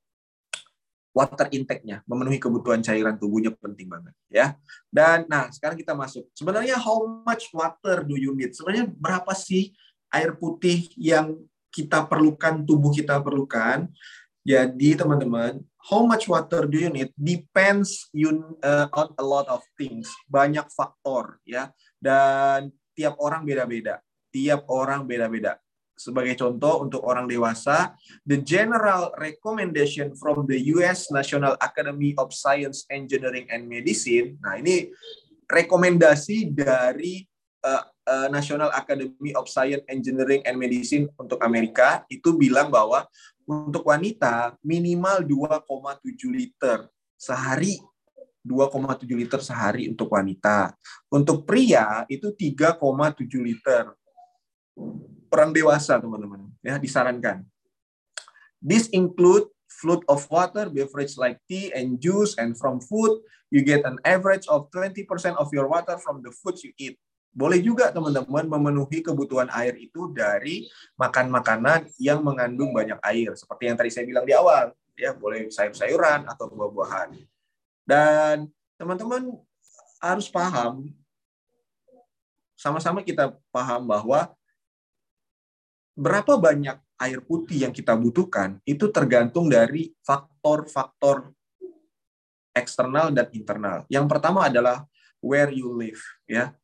water 1.14 1.46
intake-nya, 1.54 2.02
memenuhi 2.10 2.42
kebutuhan 2.42 2.82
cairan 2.82 3.14
tubuhnya 3.14 3.54
penting 3.54 3.86
banget 3.86 4.10
ya. 4.26 4.58
Dan 4.90 5.30
nah, 5.30 5.46
sekarang 5.54 5.78
kita 5.78 5.94
masuk. 5.94 6.26
Sebenarnya 6.34 6.74
how 6.74 7.22
much 7.22 7.54
water 7.54 8.02
do 8.02 8.18
you 8.18 8.34
need? 8.34 8.50
Sebenarnya 8.50 8.90
berapa 8.90 9.30
sih 9.30 9.70
air 10.10 10.34
putih 10.34 10.90
yang 10.98 11.38
kita 11.70 12.02
perlukan, 12.10 12.66
tubuh 12.66 12.90
kita 12.90 13.22
perlukan? 13.22 13.86
Jadi 14.44 14.98
teman-teman, 14.98 15.62
how 15.88 16.02
much 16.04 16.26
water 16.26 16.66
do 16.66 16.76
you 16.76 16.90
need 16.92 17.14
depends 17.16 18.10
uh, 18.60 18.90
on 18.92 19.08
a 19.16 19.24
lot 19.24 19.46
of 19.48 19.62
things. 19.78 20.10
Banyak 20.26 20.66
faktor 20.74 21.38
ya. 21.46 21.70
Dan 21.96 22.74
tiap 22.92 23.16
orang 23.22 23.46
beda-beda. 23.46 24.02
Tiap 24.34 24.66
orang 24.66 25.06
beda-beda 25.06 25.63
sebagai 25.94 26.34
contoh 26.34 26.82
untuk 26.84 27.06
orang 27.06 27.30
dewasa, 27.30 27.94
the 28.26 28.42
general 28.42 29.14
recommendation 29.16 30.12
from 30.18 30.44
the 30.50 30.58
US 30.74 31.08
National 31.14 31.54
Academy 31.62 32.12
of 32.18 32.34
Science, 32.34 32.84
Engineering 32.90 33.46
and 33.48 33.70
Medicine. 33.70 34.36
Nah, 34.42 34.58
ini 34.58 34.90
rekomendasi 35.46 36.50
dari 36.50 37.22
uh, 37.62 37.84
uh, 38.10 38.28
National 38.28 38.74
Academy 38.74 39.32
of 39.38 39.46
Science, 39.46 39.86
Engineering 39.86 40.42
and 40.44 40.58
Medicine 40.58 41.06
untuk 41.16 41.38
Amerika 41.40 42.02
itu 42.10 42.34
bilang 42.34 42.68
bahwa 42.68 43.06
untuk 43.46 43.86
wanita 43.86 44.56
minimal 44.64 45.22
2,7 45.22 46.00
liter 46.32 46.88
sehari 47.14 47.78
2,7 48.44 49.08
liter 49.16 49.40
sehari 49.40 49.88
untuk 49.88 50.12
wanita. 50.12 50.76
Untuk 51.08 51.48
pria 51.48 52.04
itu 52.12 52.28
3,7 52.36 52.76
liter 53.40 53.96
orang 55.30 55.50
dewasa 55.50 55.98
teman-teman 55.98 56.46
ya 56.62 56.78
disarankan. 56.78 57.42
This 58.62 58.88
include 58.94 59.50
fluid 59.68 60.06
of 60.06 60.24
water, 60.30 60.70
beverage 60.70 61.18
like 61.18 61.42
tea 61.50 61.74
and 61.74 61.98
juice, 61.98 62.38
and 62.38 62.54
from 62.54 62.78
food 62.80 63.20
you 63.50 63.60
get 63.66 63.82
an 63.84 63.98
average 64.06 64.46
of 64.48 64.70
20% 64.72 65.04
of 65.36 65.50
your 65.52 65.66
water 65.66 65.98
from 66.00 66.22
the 66.22 66.30
foods 66.30 66.62
you 66.62 66.72
eat. 66.78 66.96
Boleh 67.34 67.58
juga 67.58 67.90
teman-teman 67.90 68.46
memenuhi 68.46 69.02
kebutuhan 69.02 69.50
air 69.50 69.74
itu 69.74 70.06
dari 70.14 70.70
makan 70.94 71.34
makanan 71.34 71.90
yang 71.98 72.22
mengandung 72.22 72.70
banyak 72.70 72.98
air, 73.02 73.34
seperti 73.34 73.66
yang 73.66 73.76
tadi 73.76 73.90
saya 73.90 74.06
bilang 74.06 74.22
di 74.22 74.30
awal, 74.30 74.70
ya 74.94 75.10
boleh 75.10 75.50
sayur-sayuran 75.50 76.30
atau 76.30 76.46
buah-buahan. 76.46 77.18
Dan 77.82 78.46
teman-teman 78.78 79.34
harus 79.98 80.30
paham, 80.30 80.86
sama-sama 82.54 83.02
kita 83.02 83.34
paham 83.50 83.82
bahwa 83.82 84.30
berapa 85.94 86.36
banyak 86.38 86.76
air 86.98 87.18
putih 87.22 87.66
yang 87.66 87.72
kita 87.74 87.94
butuhkan 87.94 88.58
itu 88.66 88.90
tergantung 88.90 89.50
dari 89.50 89.94
faktor-faktor 90.02 91.30
eksternal 92.54 93.10
dan 93.10 93.26
internal. 93.34 93.82
Yang 93.90 94.06
pertama 94.06 94.46
adalah 94.46 94.86
where 95.18 95.50
you 95.50 95.74
live, 95.74 95.98
ya. 96.30 96.54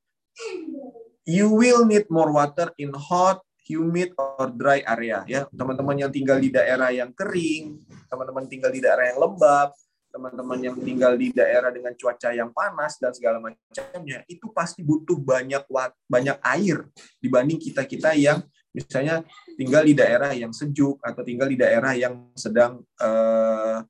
You 1.27 1.51
will 1.51 1.83
need 1.87 2.07
more 2.11 2.31
water 2.31 2.71
in 2.79 2.95
hot, 2.95 3.43
humid 3.67 4.15
or 4.15 4.51
dry 4.55 4.87
area, 4.87 5.27
ya. 5.27 5.51
Teman-teman 5.51 5.99
yang 5.99 6.13
tinggal 6.15 6.39
di 6.39 6.51
daerah 6.55 6.95
yang 6.95 7.11
kering, 7.11 7.83
teman-teman 8.07 8.47
tinggal 8.47 8.71
di 8.71 8.81
daerah 8.83 9.11
yang 9.11 9.19
lembab, 9.19 9.75
teman-teman 10.11 10.59
yang 10.59 10.77
tinggal 10.79 11.15
di 11.15 11.31
daerah 11.31 11.71
dengan 11.71 11.95
cuaca 11.95 12.31
yang 12.35 12.51
panas 12.51 12.99
dan 12.99 13.15
segala 13.15 13.39
macamnya, 13.39 14.27
itu 14.27 14.47
pasti 14.51 14.83
butuh 14.83 15.19
banyak 15.19 15.67
banyak 16.07 16.39
air 16.43 16.87
dibanding 17.23 17.59
kita-kita 17.59 18.15
yang 18.19 18.43
misalnya 18.71 19.27
tinggal 19.59 19.83
di 19.83 19.95
daerah 19.95 20.31
yang 20.35 20.55
sejuk 20.55 21.03
atau 21.03 21.23
tinggal 21.27 21.51
di 21.51 21.59
daerah 21.59 21.93
yang 21.95 22.31
sedang 22.39 22.83
uh, 23.03 23.83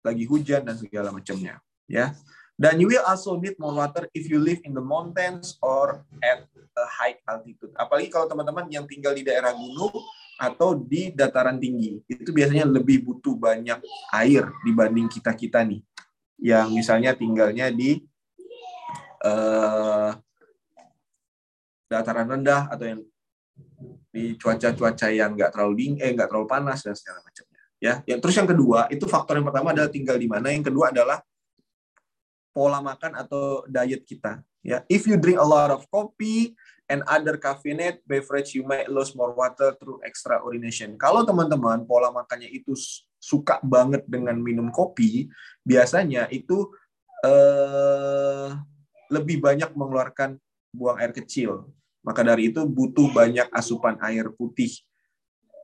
lagi 0.00 0.24
hujan 0.28 0.64
dan 0.64 0.76
segala 0.76 1.12
macamnya 1.12 1.60
ya. 1.88 2.12
Dan 2.60 2.76
you 2.76 2.92
will 2.92 3.00
also 3.08 3.40
need 3.40 3.56
more 3.56 3.72
water 3.72 4.04
if 4.12 4.28
you 4.28 4.36
live 4.36 4.60
in 4.68 4.76
the 4.76 4.84
mountains 4.84 5.56
or 5.64 6.04
at 6.20 6.44
a 6.76 6.86
high 7.00 7.16
altitude. 7.24 7.72
Apalagi 7.72 8.12
kalau 8.12 8.28
teman-teman 8.28 8.68
yang 8.68 8.84
tinggal 8.84 9.16
di 9.16 9.24
daerah 9.24 9.56
gunung 9.56 9.96
atau 10.36 10.76
di 10.76 11.12
dataran 11.12 11.56
tinggi 11.60 12.00
itu 12.08 12.32
biasanya 12.32 12.64
lebih 12.64 13.04
butuh 13.04 13.36
banyak 13.36 13.80
air 14.12 14.48
dibanding 14.64 15.08
kita 15.08 15.36
kita 15.36 15.60
nih 15.64 15.84
yang 16.40 16.72
misalnya 16.72 17.12
tinggalnya 17.12 17.68
di 17.68 18.00
uh, 19.20 20.16
dataran 21.92 22.24
rendah 22.24 22.72
atau 22.72 22.84
yang 22.88 23.00
di 24.10 24.34
cuaca-cuaca 24.34 25.08
yang 25.14 25.38
nggak 25.38 25.54
terlalu 25.54 25.74
dingin, 25.78 25.98
eh 26.02 26.10
nggak 26.12 26.28
terlalu 26.28 26.46
panas 26.50 26.82
dan 26.82 26.94
segala 26.98 27.22
macamnya. 27.22 27.60
Ya, 27.80 27.94
yang 28.04 28.20
terus 28.20 28.36
yang 28.36 28.50
kedua 28.50 28.90
itu 28.92 29.08
faktor 29.08 29.40
yang 29.40 29.46
pertama 29.48 29.72
adalah 29.72 29.88
tinggal 29.88 30.18
di 30.20 30.28
mana, 30.28 30.52
yang 30.52 30.66
kedua 30.66 30.92
adalah 30.92 31.22
pola 32.52 32.82
makan 32.82 33.16
atau 33.16 33.64
diet 33.70 34.04
kita. 34.04 34.42
Ya, 34.60 34.84
if 34.90 35.08
you 35.08 35.16
drink 35.16 35.40
a 35.40 35.46
lot 35.46 35.72
of 35.72 35.86
coffee 35.88 36.52
and 36.90 37.00
other 37.08 37.40
caffeinated 37.40 38.04
beverage, 38.04 38.52
you 38.52 38.66
might 38.66 38.90
lose 38.90 39.16
more 39.16 39.32
water 39.32 39.72
through 39.80 40.02
extra 40.04 40.42
urination. 40.44 40.98
Kalau 41.00 41.24
teman-teman 41.24 41.88
pola 41.88 42.12
makannya 42.12 42.50
itu 42.52 42.76
suka 43.16 43.62
banget 43.64 44.04
dengan 44.04 44.36
minum 44.36 44.68
kopi, 44.68 45.30
biasanya 45.64 46.28
itu 46.28 46.68
eh, 47.24 48.48
lebih 49.08 49.40
banyak 49.40 49.72
mengeluarkan 49.72 50.36
buang 50.76 51.00
air 51.00 51.16
kecil 51.16 51.64
maka 52.00 52.24
dari 52.24 52.52
itu 52.52 52.64
butuh 52.64 53.12
banyak 53.12 53.48
asupan 53.52 54.00
air 54.00 54.28
putih 54.32 54.72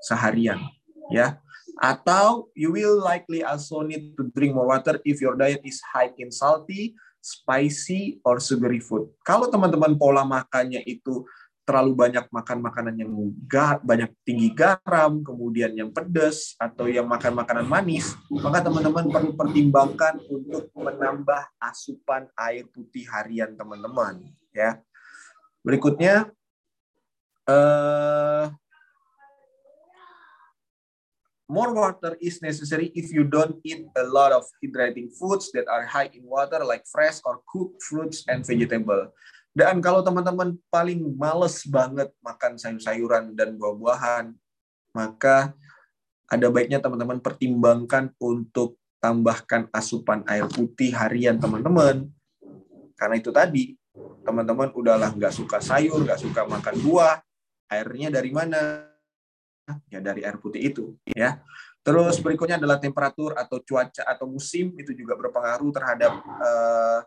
seharian, 0.05 0.61
ya. 1.09 1.40
Atau 1.76 2.49
you 2.57 2.73
will 2.73 3.05
likely 3.05 3.45
also 3.45 3.85
need 3.85 4.16
to 4.16 4.33
drink 4.33 4.57
more 4.57 4.73
water 4.73 4.97
if 5.05 5.21
your 5.21 5.37
diet 5.37 5.61
is 5.61 5.81
high 5.93 6.09
in 6.16 6.33
salty, 6.33 6.97
spicy, 7.21 8.16
or 8.25 8.40
sugary 8.40 8.81
food. 8.81 9.12
Kalau 9.21 9.52
teman-teman 9.52 9.93
pola 10.00 10.25
makannya 10.25 10.81
itu 10.88 11.28
terlalu 11.66 11.99
banyak 11.99 12.31
makan 12.31 12.59
makanan 12.62 12.95
yang 12.95 13.11
gak 13.50 13.83
banyak 13.83 14.09
tinggi 14.23 14.55
garam, 14.55 15.21
kemudian 15.26 15.75
yang 15.75 15.90
pedas 15.90 16.55
atau 16.62 16.87
yang 16.87 17.11
makan 17.11 17.35
makanan 17.35 17.66
manis, 17.66 18.14
maka 18.31 18.62
teman-teman 18.62 19.11
perlu 19.11 19.35
pertimbangkan 19.35 20.23
untuk 20.31 20.71
menambah 20.78 21.43
asupan 21.59 22.31
air 22.38 22.71
putih 22.71 23.02
harian 23.11 23.59
teman-teman, 23.59 24.23
ya. 24.55 24.78
Berikutnya, 25.66 26.30
uh, 27.50 28.54
more 31.50 31.75
water 31.75 32.14
is 32.23 32.38
necessary 32.38 32.94
if 32.94 33.11
you 33.11 33.26
don't 33.26 33.58
eat 33.66 33.82
a 33.99 34.06
lot 34.06 34.30
of 34.30 34.46
hydrating 34.62 35.11
foods 35.11 35.50
that 35.50 35.66
are 35.66 35.82
high 35.82 36.06
in 36.14 36.23
water 36.23 36.62
like 36.62 36.87
fresh 36.87 37.18
or 37.26 37.42
cooked 37.50 37.82
fruits 37.82 38.23
and 38.30 38.46
vegetable. 38.46 39.11
Dan 39.56 39.82
kalau 39.82 40.06
teman-teman 40.06 40.54
paling 40.70 41.02
males 41.18 41.66
banget 41.66 42.14
makan 42.23 42.61
sayur-sayuran 42.61 43.35
dan 43.35 43.58
buah-buahan, 43.58 44.38
maka 44.94 45.50
ada 46.30 46.46
baiknya 46.46 46.78
teman-teman 46.78 47.18
pertimbangkan 47.18 48.14
untuk 48.23 48.78
tambahkan 49.02 49.66
asupan 49.75 50.23
air 50.30 50.46
putih 50.46 50.94
harian 50.94 51.42
teman-teman. 51.42 52.06
Karena 52.94 53.16
itu 53.16 53.32
tadi, 53.32 53.75
teman-teman 54.23 54.71
udahlah 54.75 55.15
nggak 55.15 55.35
suka 55.35 55.62
sayur, 55.62 56.03
nggak 56.03 56.21
suka 56.21 56.45
makan 56.45 56.75
buah, 56.83 57.23
airnya 57.71 58.09
dari 58.11 58.31
mana? 58.35 58.91
Ya 59.91 59.99
dari 59.99 60.23
air 60.23 60.38
putih 60.38 60.62
itu, 60.62 60.95
ya. 61.11 61.43
Terus 61.87 62.19
berikutnya 62.19 62.59
adalah 62.59 62.83
temperatur 62.83 63.35
atau 63.38 63.62
cuaca 63.62 64.03
atau 64.03 64.26
musim 64.26 64.75
itu 64.75 64.91
juga 64.95 65.15
berpengaruh 65.15 65.71
terhadap 65.71 66.19
uh, 66.19 67.00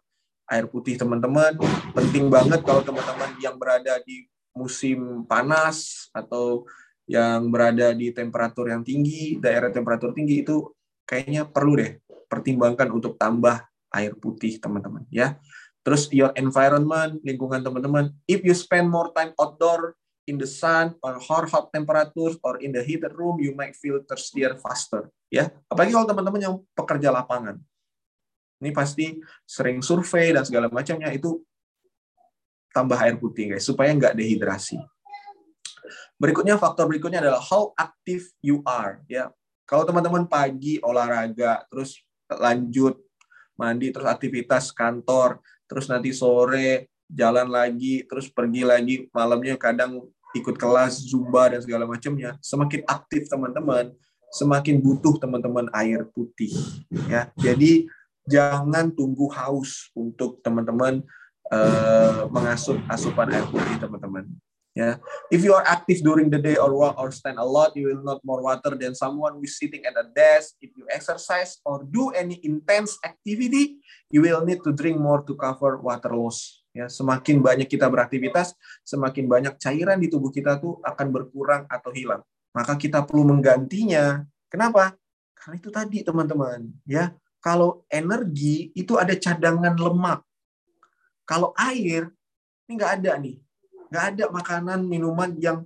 air 0.48 0.66
putih 0.72 0.96
teman-teman. 0.96 1.56
Penting 1.92 2.32
banget 2.32 2.64
kalau 2.64 2.84
teman-teman 2.84 3.36
yang 3.44 3.60
berada 3.60 4.00
di 4.04 4.28
musim 4.56 5.24
panas 5.28 6.08
atau 6.12 6.64
yang 7.10 7.48
berada 7.52 7.92
di 7.92 8.12
temperatur 8.16 8.72
yang 8.72 8.84
tinggi, 8.84 9.36
daerah 9.40 9.72
temperatur 9.72 10.16
tinggi 10.16 10.48
itu 10.48 10.72
kayaknya 11.04 11.48
perlu 11.48 11.80
deh 11.80 12.00
pertimbangkan 12.30 12.88
untuk 12.94 13.18
tambah 13.18 13.66
air 13.90 14.14
putih 14.16 14.62
teman-teman 14.62 15.04
ya. 15.10 15.36
Terus 15.90 16.06
your 16.14 16.30
environment, 16.38 17.18
lingkungan 17.26 17.66
teman-teman. 17.66 18.14
If 18.30 18.46
you 18.46 18.54
spend 18.54 18.94
more 18.94 19.10
time 19.10 19.34
outdoor 19.42 19.98
in 20.30 20.38
the 20.38 20.46
sun 20.46 20.94
or 21.02 21.18
hot 21.18 21.50
hot 21.50 21.74
temperatures 21.74 22.38
or 22.46 22.62
in 22.62 22.70
the 22.70 22.86
heated 22.86 23.18
room, 23.18 23.42
you 23.42 23.58
might 23.58 23.74
feel 23.74 23.98
thirstier 24.06 24.54
faster. 24.62 25.10
Ya, 25.34 25.50
apalagi 25.66 25.98
kalau 25.98 26.06
teman-teman 26.06 26.46
yang 26.46 26.56
pekerja 26.78 27.10
lapangan. 27.10 27.58
Ini 28.62 28.70
pasti 28.70 29.18
sering 29.50 29.82
survei 29.82 30.30
dan 30.30 30.46
segala 30.46 30.70
macamnya 30.70 31.10
itu 31.10 31.42
tambah 32.70 33.02
air 33.02 33.18
putih 33.18 33.58
guys 33.58 33.66
supaya 33.66 33.90
nggak 33.90 34.14
dehidrasi. 34.14 34.78
Berikutnya 36.22 36.62
faktor 36.62 36.86
berikutnya 36.86 37.26
adalah 37.26 37.42
how 37.42 37.74
active 37.74 38.30
you 38.46 38.62
are 38.62 39.02
ya. 39.10 39.34
Kalau 39.66 39.90
teman-teman 39.90 40.30
pagi 40.30 40.78
olahraga 40.86 41.66
terus 41.74 41.98
lanjut 42.30 43.09
mandi 43.60 43.92
terus 43.92 44.08
aktivitas 44.08 44.72
kantor 44.72 45.44
terus 45.68 45.92
nanti 45.92 46.16
sore 46.16 46.88
jalan 47.12 47.52
lagi 47.52 48.08
terus 48.08 48.32
pergi 48.32 48.64
lagi 48.64 48.96
malamnya 49.12 49.60
kadang 49.60 50.08
ikut 50.38 50.56
kelas 50.62 51.10
zumba 51.10 51.50
dan 51.50 51.62
segala 51.62 51.90
macamnya. 51.90 52.38
Semakin 52.40 52.86
aktif 52.86 53.28
teman-teman 53.28 53.92
semakin 54.30 54.78
butuh 54.78 55.18
teman-teman 55.18 55.68
air 55.74 56.06
putih 56.14 56.54
ya. 57.10 57.34
Jadi 57.34 57.90
jangan 58.30 58.94
tunggu 58.94 59.26
haus 59.34 59.90
untuk 59.98 60.38
teman-teman 60.46 61.02
uh, 61.50 62.30
mengasup 62.30 62.78
asupan 62.86 63.34
air 63.34 63.46
putih 63.50 63.82
teman-teman 63.82 64.30
Ya, 64.78 65.02
if 65.34 65.42
you 65.42 65.58
are 65.58 65.66
active 65.66 66.06
during 66.06 66.30
the 66.30 66.38
day 66.38 66.54
or 66.54 66.70
walk 66.78 67.02
or 67.02 67.10
stand 67.10 67.42
a 67.42 67.44
lot, 67.44 67.74
you 67.74 67.90
will 67.90 68.06
not 68.06 68.22
more 68.22 68.40
water 68.46 68.78
than 68.78 68.94
someone 68.94 69.36
who 69.36 69.44
is 69.44 69.58
sitting 69.58 69.82
at 69.82 69.98
a 69.98 70.06
desk. 70.14 70.62
If 70.62 70.78
you 70.78 70.86
exercise 70.94 71.58
or 71.66 71.82
do 71.82 72.14
any 72.14 72.38
intense 72.46 72.96
activity, 73.02 73.82
you 74.14 74.22
will 74.22 74.46
need 74.46 74.62
to 74.62 74.72
drink 74.72 75.02
more 75.02 75.26
to 75.26 75.34
cover 75.34 75.82
water 75.82 76.14
loss. 76.14 76.62
Ya, 76.70 76.86
semakin 76.86 77.42
banyak 77.42 77.66
kita 77.66 77.90
beraktivitas, 77.90 78.54
semakin 78.86 79.26
banyak 79.26 79.58
cairan 79.58 79.98
di 79.98 80.08
tubuh 80.08 80.30
kita 80.30 80.62
tuh 80.62 80.78
akan 80.86 81.08
berkurang 81.10 81.66
atau 81.66 81.90
hilang. 81.90 82.22
Maka 82.54 82.78
kita 82.78 83.02
perlu 83.02 83.26
menggantinya. 83.26 84.22
Kenapa? 84.54 84.94
Karena 85.34 85.56
itu 85.58 85.70
tadi 85.74 86.06
teman-teman, 86.06 86.70
ya. 86.86 87.10
Kalau 87.42 87.84
energi 87.90 88.70
itu 88.78 89.02
ada 89.02 89.18
cadangan 89.18 89.74
lemak. 89.74 90.22
Kalau 91.26 91.58
air 91.58 92.14
ini 92.70 92.72
nggak 92.78 93.02
ada 93.02 93.18
nih 93.18 93.49
nggak 93.90 94.06
ada 94.16 94.26
makanan 94.30 94.80
minuman 94.86 95.34
yang 95.38 95.66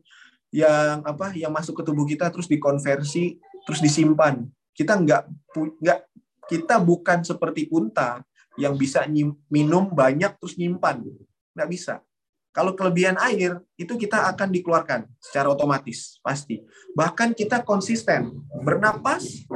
yang 0.53 1.01
apa 1.01 1.33
yang 1.33 1.49
masuk 1.49 1.81
ke 1.81 1.83
tubuh 1.83 2.05
kita 2.05 2.29
terus 2.29 2.45
dikonversi 2.45 3.41
terus 3.65 3.79
disimpan. 3.81 4.45
Kita 4.73 4.97
nggak 4.97 5.23
nggak 5.81 5.99
kita 6.47 6.77
bukan 6.77 7.25
seperti 7.25 7.71
unta 7.73 8.21
yang 8.59 8.77
bisa 8.77 9.05
minum 9.49 9.89
banyak 9.89 10.37
terus 10.37 10.55
nyimpan. 10.55 11.01
Nggak 11.57 11.69
bisa. 11.69 11.95
Kalau 12.53 12.77
kelebihan 12.77 13.17
air 13.17 13.57
itu 13.81 13.97
kita 13.97 14.29
akan 14.29 14.53
dikeluarkan 14.53 15.09
secara 15.17 15.49
otomatis 15.49 16.21
pasti. 16.21 16.61
Bahkan 16.93 17.33
kita 17.33 17.65
konsisten. 17.65 18.29
Bernapas 18.61 19.49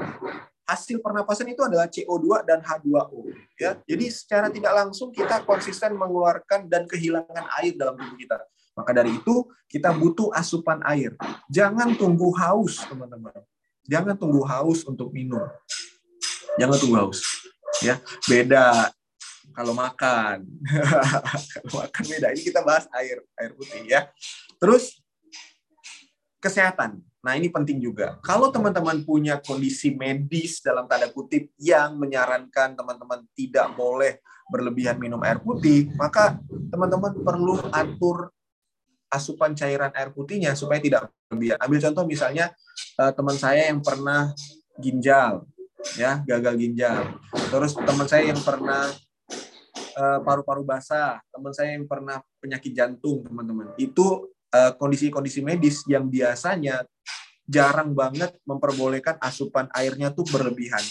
hasil 0.65 0.99
pernapasan 0.99 1.47
itu 1.53 1.61
adalah 1.61 1.85
CO2 1.87 2.41
dan 2.41 2.59
H2O 2.65 3.29
ya. 3.55 3.77
Jadi 3.85 4.05
secara 4.09 4.49
tidak 4.49 4.73
langsung 4.73 5.13
kita 5.13 5.45
konsisten 5.45 5.93
mengeluarkan 5.93 6.65
dan 6.65 6.89
kehilangan 6.89 7.45
air 7.61 7.77
dalam 7.77 7.93
tubuh 7.95 8.17
kita 8.17 8.41
maka 8.77 8.93
dari 8.93 9.17
itu 9.17 9.49
kita 9.65 9.89
butuh 9.89 10.29
asupan 10.37 10.85
air. 10.85 11.17
Jangan 11.49 11.97
tunggu 11.97 12.29
haus, 12.37 12.85
teman-teman. 12.85 13.33
Jangan 13.89 14.13
tunggu 14.13 14.45
haus 14.45 14.85
untuk 14.85 15.09
minum. 15.09 15.41
Jangan 16.61 16.77
tunggu 16.77 16.95
haus. 17.01 17.25
Ya, 17.81 17.97
beda 18.29 18.93
kalau 19.57 19.73
makan. 19.73 20.45
kalau 21.57 21.71
makan 21.81 22.03
beda. 22.05 22.27
Ini 22.37 22.41
kita 22.45 22.61
bahas 22.61 22.85
air, 22.93 23.25
air 23.41 23.51
putih 23.57 23.81
ya. 23.89 24.05
Terus 24.61 25.01
kesehatan. 26.37 27.01
Nah, 27.25 27.33
ini 27.33 27.49
penting 27.49 27.81
juga. 27.81 28.21
Kalau 28.21 28.53
teman-teman 28.53 29.01
punya 29.01 29.41
kondisi 29.41 29.91
medis 29.97 30.61
dalam 30.61 30.85
tanda 30.85 31.09
kutip 31.09 31.49
yang 31.57 31.97
menyarankan 31.97 32.77
teman-teman 32.77 33.25
tidak 33.33 33.73
boleh 33.73 34.21
berlebihan 34.47 34.95
minum 34.95 35.19
air 35.25 35.41
putih, 35.43 35.91
maka 35.99 36.39
teman-teman 36.71 37.11
perlu 37.19 37.59
atur 37.73 38.31
asupan 39.07 39.55
cairan 39.55 39.91
air 39.95 40.11
putihnya 40.11 40.55
supaya 40.55 40.79
tidak 40.83 41.11
berlebihan. 41.27 41.57
Ambil 41.63 41.79
contoh 41.83 42.03
misalnya 42.07 42.51
uh, 42.99 43.11
teman 43.15 43.35
saya 43.39 43.71
yang 43.71 43.79
pernah 43.79 44.31
ginjal, 44.77 45.47
ya 45.95 46.21
gagal 46.27 46.55
ginjal. 46.59 47.17
Terus 47.31 47.71
teman 47.75 48.07
saya 48.07 48.29
yang 48.29 48.41
pernah 48.43 48.91
uh, 49.97 50.19
paru-paru 50.21 50.67
basah, 50.67 51.19
teman 51.31 51.51
saya 51.55 51.75
yang 51.75 51.87
pernah 51.87 52.19
penyakit 52.39 52.71
jantung, 52.75 53.23
teman-teman. 53.23 53.75
Itu 53.75 54.31
kondisi 54.47 55.11
kondisi-kondisi 55.11 55.39
medis 55.43 55.83
yang 55.91 56.07
biasanya 56.07 56.81
jarang 57.45 57.91
banget 57.91 58.31
memperbolehkan 58.47 59.19
asupan 59.19 59.67
airnya 59.75 60.09
tuh 60.15 60.23
berlebihan. 60.23 60.81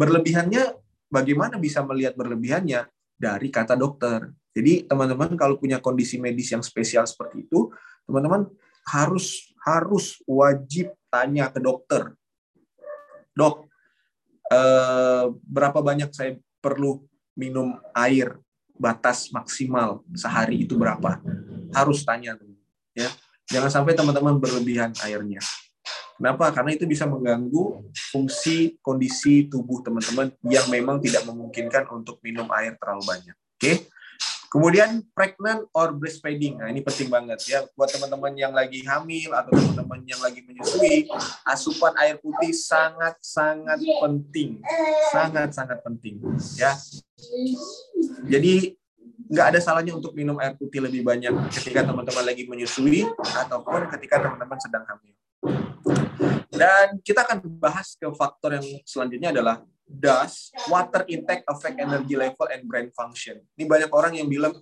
Berlebihannya 0.00 0.74
bagaimana 1.12 1.60
bisa 1.60 1.84
melihat 1.84 2.16
berlebihannya 2.16 2.88
dari 3.16 3.48
kata 3.48 3.74
dokter. 3.74 4.30
Jadi 4.56 4.88
teman-teman 4.88 5.36
kalau 5.36 5.60
punya 5.60 5.80
kondisi 5.80 6.16
medis 6.16 6.52
yang 6.52 6.64
spesial 6.64 7.04
seperti 7.04 7.44
itu, 7.44 7.68
teman-teman 8.08 8.48
harus 8.88 9.52
harus 9.66 10.22
wajib 10.24 10.94
tanya 11.10 11.50
ke 11.50 11.58
dokter. 11.58 12.14
Dok, 13.36 13.68
eh, 14.48 15.26
berapa 15.44 15.82
banyak 15.84 16.14
saya 16.14 16.38
perlu 16.62 17.04
minum 17.36 17.76
air 17.92 18.40
batas 18.76 19.28
maksimal 19.32 20.04
sehari 20.16 20.64
itu 20.64 20.76
berapa? 20.76 21.20
Harus 21.76 22.04
tanya, 22.06 22.36
ya. 22.96 23.12
Jangan 23.46 23.70
sampai 23.70 23.92
teman-teman 23.92 24.40
berlebihan 24.40 24.96
airnya. 25.04 25.38
Kenapa? 26.16 26.48
Karena 26.48 26.72
itu 26.72 26.88
bisa 26.88 27.04
mengganggu 27.04 27.84
fungsi 28.12 28.80
kondisi 28.80 29.46
tubuh 29.52 29.84
teman-teman 29.84 30.32
yang 30.48 30.64
memang 30.72 30.96
tidak 31.00 31.28
memungkinkan 31.28 31.84
untuk 31.92 32.16
minum 32.24 32.48
air 32.56 32.72
terlalu 32.80 33.04
banyak. 33.04 33.36
Oke? 33.60 33.88
Kemudian 34.46 35.04
pregnant 35.12 35.68
or 35.76 35.92
breastfeeding. 35.92 36.56
Nah, 36.56 36.72
ini 36.72 36.80
penting 36.80 37.12
banget 37.12 37.44
ya 37.44 37.68
buat 37.76 37.92
teman-teman 37.92 38.32
yang 38.32 38.56
lagi 38.56 38.80
hamil 38.88 39.34
atau 39.36 39.52
teman-teman 39.52 40.00
yang 40.08 40.20
lagi 40.22 40.40
menyusui, 40.46 41.10
asupan 41.44 41.92
air 42.00 42.16
putih 42.16 42.56
sangat-sangat 42.56 43.76
penting. 43.84 44.62
Sangat-sangat 45.12 45.84
penting 45.84 46.24
ya. 46.56 46.72
Jadi 48.24 48.72
nggak 49.26 49.46
ada 49.52 49.58
salahnya 49.60 49.92
untuk 49.92 50.14
minum 50.14 50.38
air 50.38 50.54
putih 50.54 50.78
lebih 50.78 51.02
banyak 51.02 51.34
ketika 51.50 51.82
teman-teman 51.82 52.24
lagi 52.24 52.46
menyusui 52.46 53.04
ataupun 53.18 53.90
ketika 53.98 54.24
teman-teman 54.24 54.56
sedang 54.62 54.86
hamil. 54.86 55.12
Dan 56.56 56.98
kita 57.04 57.26
akan 57.26 57.44
bahas 57.60 57.94
ke 57.94 58.08
faktor 58.16 58.56
yang 58.56 58.66
selanjutnya 58.88 59.30
adalah 59.30 59.60
does 59.86 60.50
water 60.72 61.04
intake 61.06 61.44
affect 61.46 61.76
energy 61.78 62.16
level 62.16 62.48
and 62.48 62.64
brain 62.64 62.88
function? 62.96 63.44
Ini 63.54 63.68
banyak 63.68 63.90
orang 63.92 64.16
yang 64.16 64.26
bilang 64.26 64.56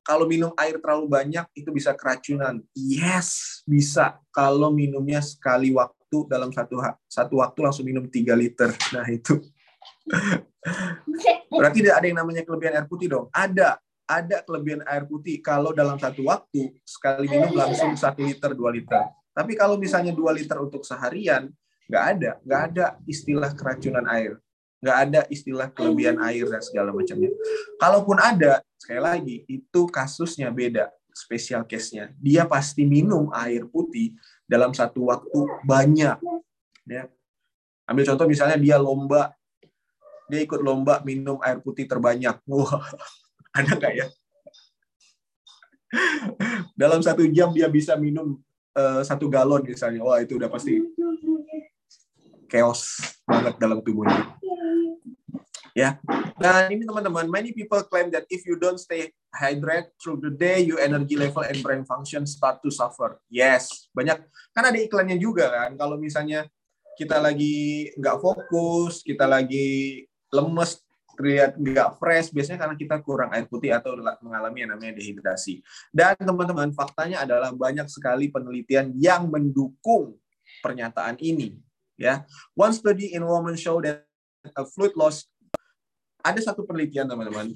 kalau 0.00 0.26
minum 0.26 0.50
air 0.58 0.80
terlalu 0.80 1.06
banyak 1.06 1.46
itu 1.54 1.70
bisa 1.70 1.94
keracunan. 1.94 2.58
Yes, 2.74 3.60
bisa. 3.68 4.18
Kalau 4.34 4.72
minumnya 4.72 5.20
sekali 5.22 5.70
waktu 5.70 6.26
dalam 6.26 6.50
satu 6.50 6.80
satu 7.06 7.38
waktu 7.38 7.58
langsung 7.62 7.86
minum 7.86 8.08
3 8.08 8.34
liter. 8.34 8.74
Nah, 8.96 9.06
itu. 9.06 9.38
Berarti 11.60 11.78
tidak 11.84 12.02
ada 12.02 12.06
yang 12.08 12.18
namanya 12.18 12.42
kelebihan 12.42 12.74
air 12.80 12.88
putih 12.90 13.06
dong. 13.06 13.26
Ada, 13.30 13.78
ada 14.08 14.36
kelebihan 14.42 14.82
air 14.88 15.04
putih 15.06 15.38
kalau 15.38 15.70
dalam 15.70 16.00
satu 16.00 16.26
waktu 16.26 16.74
sekali 16.82 17.30
minum 17.30 17.54
langsung 17.54 17.94
satu 17.94 18.26
liter, 18.26 18.50
dua 18.56 18.74
liter. 18.74 19.06
Tapi 19.30 19.54
kalau 19.54 19.78
misalnya 19.78 20.10
dua 20.10 20.34
liter 20.34 20.58
untuk 20.58 20.82
seharian, 20.82 21.48
nggak 21.90 22.04
ada 22.16 22.30
nggak 22.46 22.62
ada 22.70 22.86
istilah 23.06 23.50
keracunan 23.54 24.06
air. 24.10 24.38
Nggak 24.80 24.96
ada 24.96 25.20
istilah 25.28 25.68
kelebihan 25.70 26.16
air 26.24 26.48
dan 26.48 26.62
segala 26.64 26.90
macamnya. 26.94 27.30
Kalaupun 27.76 28.16
ada 28.16 28.64
sekali 28.80 29.00
lagi 29.02 29.36
itu 29.44 29.80
kasusnya 29.92 30.48
beda 30.48 30.88
spesial 31.12 31.66
case-nya. 31.68 32.14
Dia 32.16 32.48
pasti 32.48 32.88
minum 32.88 33.28
air 33.34 33.68
putih 33.68 34.16
dalam 34.48 34.72
satu 34.72 35.10
waktu 35.12 35.40
banyak 35.66 36.16
ya. 36.88 37.04
Ambil 37.84 38.06
contoh 38.06 38.26
misalnya 38.30 38.56
dia 38.56 38.76
lomba 38.78 39.34
dia 40.30 40.46
ikut 40.46 40.62
lomba 40.62 41.02
minum 41.02 41.42
air 41.42 41.58
putih 41.60 41.84
terbanyak. 41.84 42.38
Wah 42.46 42.80
ada 43.58 43.72
nggak 43.76 43.94
ya? 43.94 44.06
Dalam 46.78 47.02
satu 47.02 47.26
jam 47.28 47.50
dia 47.50 47.66
bisa 47.66 47.98
minum 47.98 48.38
uh, 48.76 49.00
satu 49.02 49.26
galon 49.30 49.64
misalnya 49.64 50.02
wah 50.02 50.18
itu 50.22 50.36
udah 50.36 50.50
pasti 50.50 50.82
chaos 52.50 52.98
banget 53.24 53.54
dalam 53.62 53.78
tubuhnya. 53.80 54.34
Ya. 55.70 56.02
Dan 56.34 56.74
ini 56.74 56.82
teman-teman, 56.82 57.30
many 57.30 57.54
people 57.54 57.78
claim 57.86 58.10
that 58.10 58.26
if 58.26 58.42
you 58.42 58.58
don't 58.58 58.76
stay 58.82 59.14
hydrated 59.30 59.94
through 60.02 60.18
the 60.18 60.34
day, 60.34 60.66
your 60.66 60.82
energy 60.82 61.14
level 61.14 61.46
and 61.46 61.62
brain 61.62 61.86
function 61.86 62.26
start 62.26 62.58
to 62.66 62.74
suffer. 62.74 63.22
Yes, 63.30 63.86
banyak. 63.94 64.18
Kan 64.50 64.66
ada 64.66 64.78
iklannya 64.82 65.14
juga 65.14 65.46
kan. 65.46 65.78
Kalau 65.78 65.94
misalnya 65.94 66.50
kita 66.98 67.22
lagi 67.22 67.88
nggak 67.94 68.18
fokus, 68.18 69.06
kita 69.06 69.30
lagi 69.30 70.04
lemes, 70.34 70.82
terlihat 71.20 71.60
nggak 71.60 72.00
fresh, 72.00 72.32
biasanya 72.32 72.64
karena 72.64 72.76
kita 72.80 72.96
kurang 73.04 73.28
air 73.36 73.44
putih 73.44 73.76
atau 73.76 73.92
mengalami 74.24 74.64
yang 74.64 74.72
namanya 74.72 74.96
dehidrasi. 74.96 75.60
Dan 75.92 76.16
teman-teman, 76.16 76.72
faktanya 76.72 77.28
adalah 77.28 77.52
banyak 77.52 77.84
sekali 77.92 78.32
penelitian 78.32 78.96
yang 78.96 79.28
mendukung 79.28 80.16
pernyataan 80.64 81.20
ini. 81.20 81.60
Ya, 82.00 82.24
one 82.56 82.72
study 82.72 83.12
in 83.12 83.20
women 83.20 83.60
show 83.60 83.76
that 83.84 84.08
a 84.56 84.64
fluid 84.64 84.96
loss 84.96 85.28
ada 86.24 86.40
satu 86.40 86.64
penelitian 86.64 87.04
teman-teman 87.08 87.52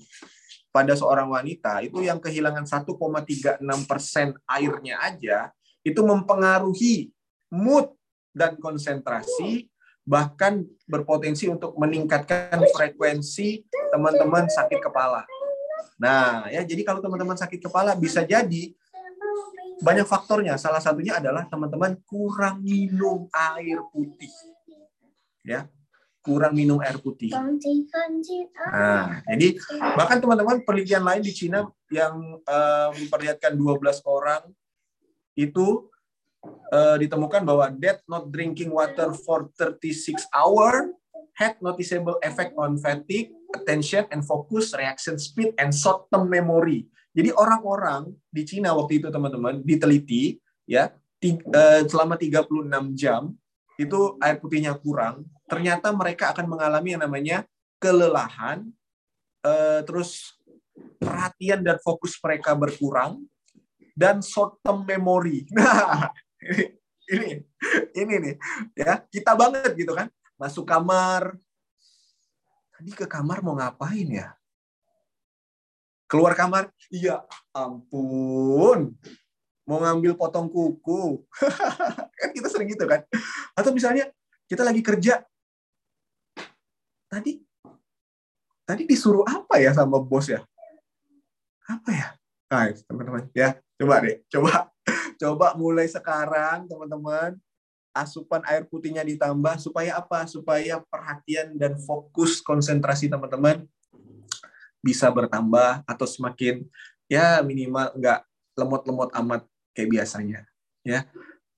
pada 0.68 0.92
seorang 0.98 1.30
wanita 1.30 1.80
itu 1.80 2.02
yang 2.02 2.18
kehilangan 2.18 2.66
1,36 2.66 3.62
persen 3.88 4.34
airnya 4.48 5.00
aja 5.00 5.38
itu 5.84 6.00
mempengaruhi 6.00 7.12
mood 7.52 7.92
dan 8.34 8.58
konsentrasi 8.58 9.70
bahkan 10.04 10.68
berpotensi 10.84 11.48
untuk 11.48 11.72
meningkatkan 11.80 12.60
frekuensi 12.76 13.64
teman-teman 13.88 14.44
sakit 14.52 14.80
kepala. 14.84 15.24
Nah, 15.96 16.44
ya 16.52 16.60
jadi 16.60 16.84
kalau 16.84 17.00
teman-teman 17.00 17.40
sakit 17.40 17.60
kepala 17.64 17.96
bisa 17.96 18.20
jadi 18.20 18.72
banyak 19.80 20.06
faktornya. 20.06 20.60
Salah 20.60 20.80
satunya 20.84 21.16
adalah 21.18 21.48
teman-teman 21.48 21.96
kurang 22.04 22.60
minum 22.60 23.26
air 23.32 23.80
putih. 23.90 24.30
Ya, 25.44 25.68
kurang 26.20 26.52
minum 26.56 26.80
air 26.84 27.00
putih. 27.00 27.32
Nah, 28.72 29.24
jadi 29.24 29.56
bahkan 29.96 30.20
teman-teman 30.20 30.60
penelitian 30.64 31.04
lain 31.04 31.24
di 31.24 31.32
Cina 31.32 31.64
yang 31.88 32.40
um, 32.40 32.90
memperlihatkan 32.92 33.56
12 33.56 34.04
orang 34.04 34.42
itu 35.34 35.88
uh, 36.72 36.96
ditemukan 36.98 37.42
bahwa 37.42 37.70
death 37.74 38.02
not 38.08 38.28
drinking 38.28 38.70
water 38.72 39.12
for 39.14 39.50
36 39.56 40.24
hour 40.32 40.92
had 41.34 41.58
noticeable 41.58 42.16
effect 42.22 42.54
on 42.54 42.78
fatigue, 42.78 43.34
attention 43.54 44.06
and 44.14 44.22
focus, 44.22 44.70
reaction 44.74 45.18
speed 45.18 45.50
and 45.58 45.74
short 45.74 46.06
term 46.10 46.30
memory. 46.30 46.86
Jadi 47.14 47.30
orang-orang 47.34 48.10
di 48.30 48.42
Cina 48.42 48.74
waktu 48.74 48.98
itu 49.02 49.08
teman-teman 49.10 49.62
diteliti 49.62 50.38
ya 50.66 50.90
uh, 50.90 51.82
selama 51.86 52.18
36 52.18 52.50
jam 52.98 53.30
itu 53.74 54.18
air 54.22 54.38
putihnya 54.38 54.74
kurang, 54.78 55.26
ternyata 55.50 55.90
mereka 55.90 56.30
akan 56.30 56.46
mengalami 56.46 56.94
yang 56.94 57.02
namanya 57.02 57.38
kelelahan, 57.82 58.70
uh, 59.42 59.82
terus 59.82 60.38
perhatian 61.02 61.62
dan 61.62 61.82
fokus 61.82 62.14
mereka 62.22 62.54
berkurang, 62.54 63.26
dan 63.98 64.22
short 64.22 64.58
term 64.62 64.82
memory. 64.86 65.46
Nah, 65.54 66.10
ini 67.14 67.44
ini 67.94 68.14
nih 68.20 68.34
ya 68.76 69.00
kita 69.08 69.32
banget 69.36 69.72
gitu 69.76 69.92
kan. 69.96 70.08
Masuk 70.36 70.66
kamar. 70.66 71.36
Tadi 72.74 72.90
ke 72.90 73.06
kamar 73.06 73.40
mau 73.40 73.54
ngapain 73.54 74.08
ya? 74.10 74.34
Keluar 76.10 76.34
kamar. 76.36 76.68
Iya 76.90 77.22
ampun. 77.54 78.92
Mau 79.64 79.78
ngambil 79.80 80.12
potong 80.18 80.50
kuku. 80.50 81.24
Kan 82.20 82.30
kita 82.36 82.52
sering 82.52 82.68
gitu 82.68 82.84
kan. 82.84 83.00
Atau 83.56 83.72
misalnya 83.72 84.12
kita 84.44 84.60
lagi 84.60 84.84
kerja. 84.84 85.24
Tadi 87.08 87.40
tadi 88.64 88.82
disuruh 88.84 89.24
apa 89.24 89.60
ya 89.60 89.72
sama 89.72 90.02
bos 90.02 90.28
ya? 90.28 90.44
Apa 91.64 91.90
ya? 91.94 92.06
Nah, 92.52 92.68
teman-teman 92.70 93.24
ya 93.32 93.56
coba 93.80 94.04
deh 94.04 94.20
coba 94.28 94.73
Coba 95.18 95.54
mulai 95.54 95.86
sekarang 95.86 96.66
teman-teman 96.66 97.38
asupan 97.94 98.42
air 98.50 98.66
putihnya 98.66 99.06
ditambah 99.06 99.62
supaya 99.62 99.96
apa? 99.98 100.26
Supaya 100.26 100.82
perhatian 100.90 101.54
dan 101.54 101.78
fokus 101.78 102.42
konsentrasi 102.42 103.06
teman-teman 103.06 103.62
bisa 104.84 105.08
bertambah 105.08 105.86
atau 105.88 106.04
semakin 106.04 106.60
ya 107.08 107.40
minimal 107.40 107.94
nggak 107.96 108.20
lemot-lemot 108.58 109.10
amat 109.24 109.42
kayak 109.72 109.90
biasanya 109.94 110.44
ya. 110.84 111.06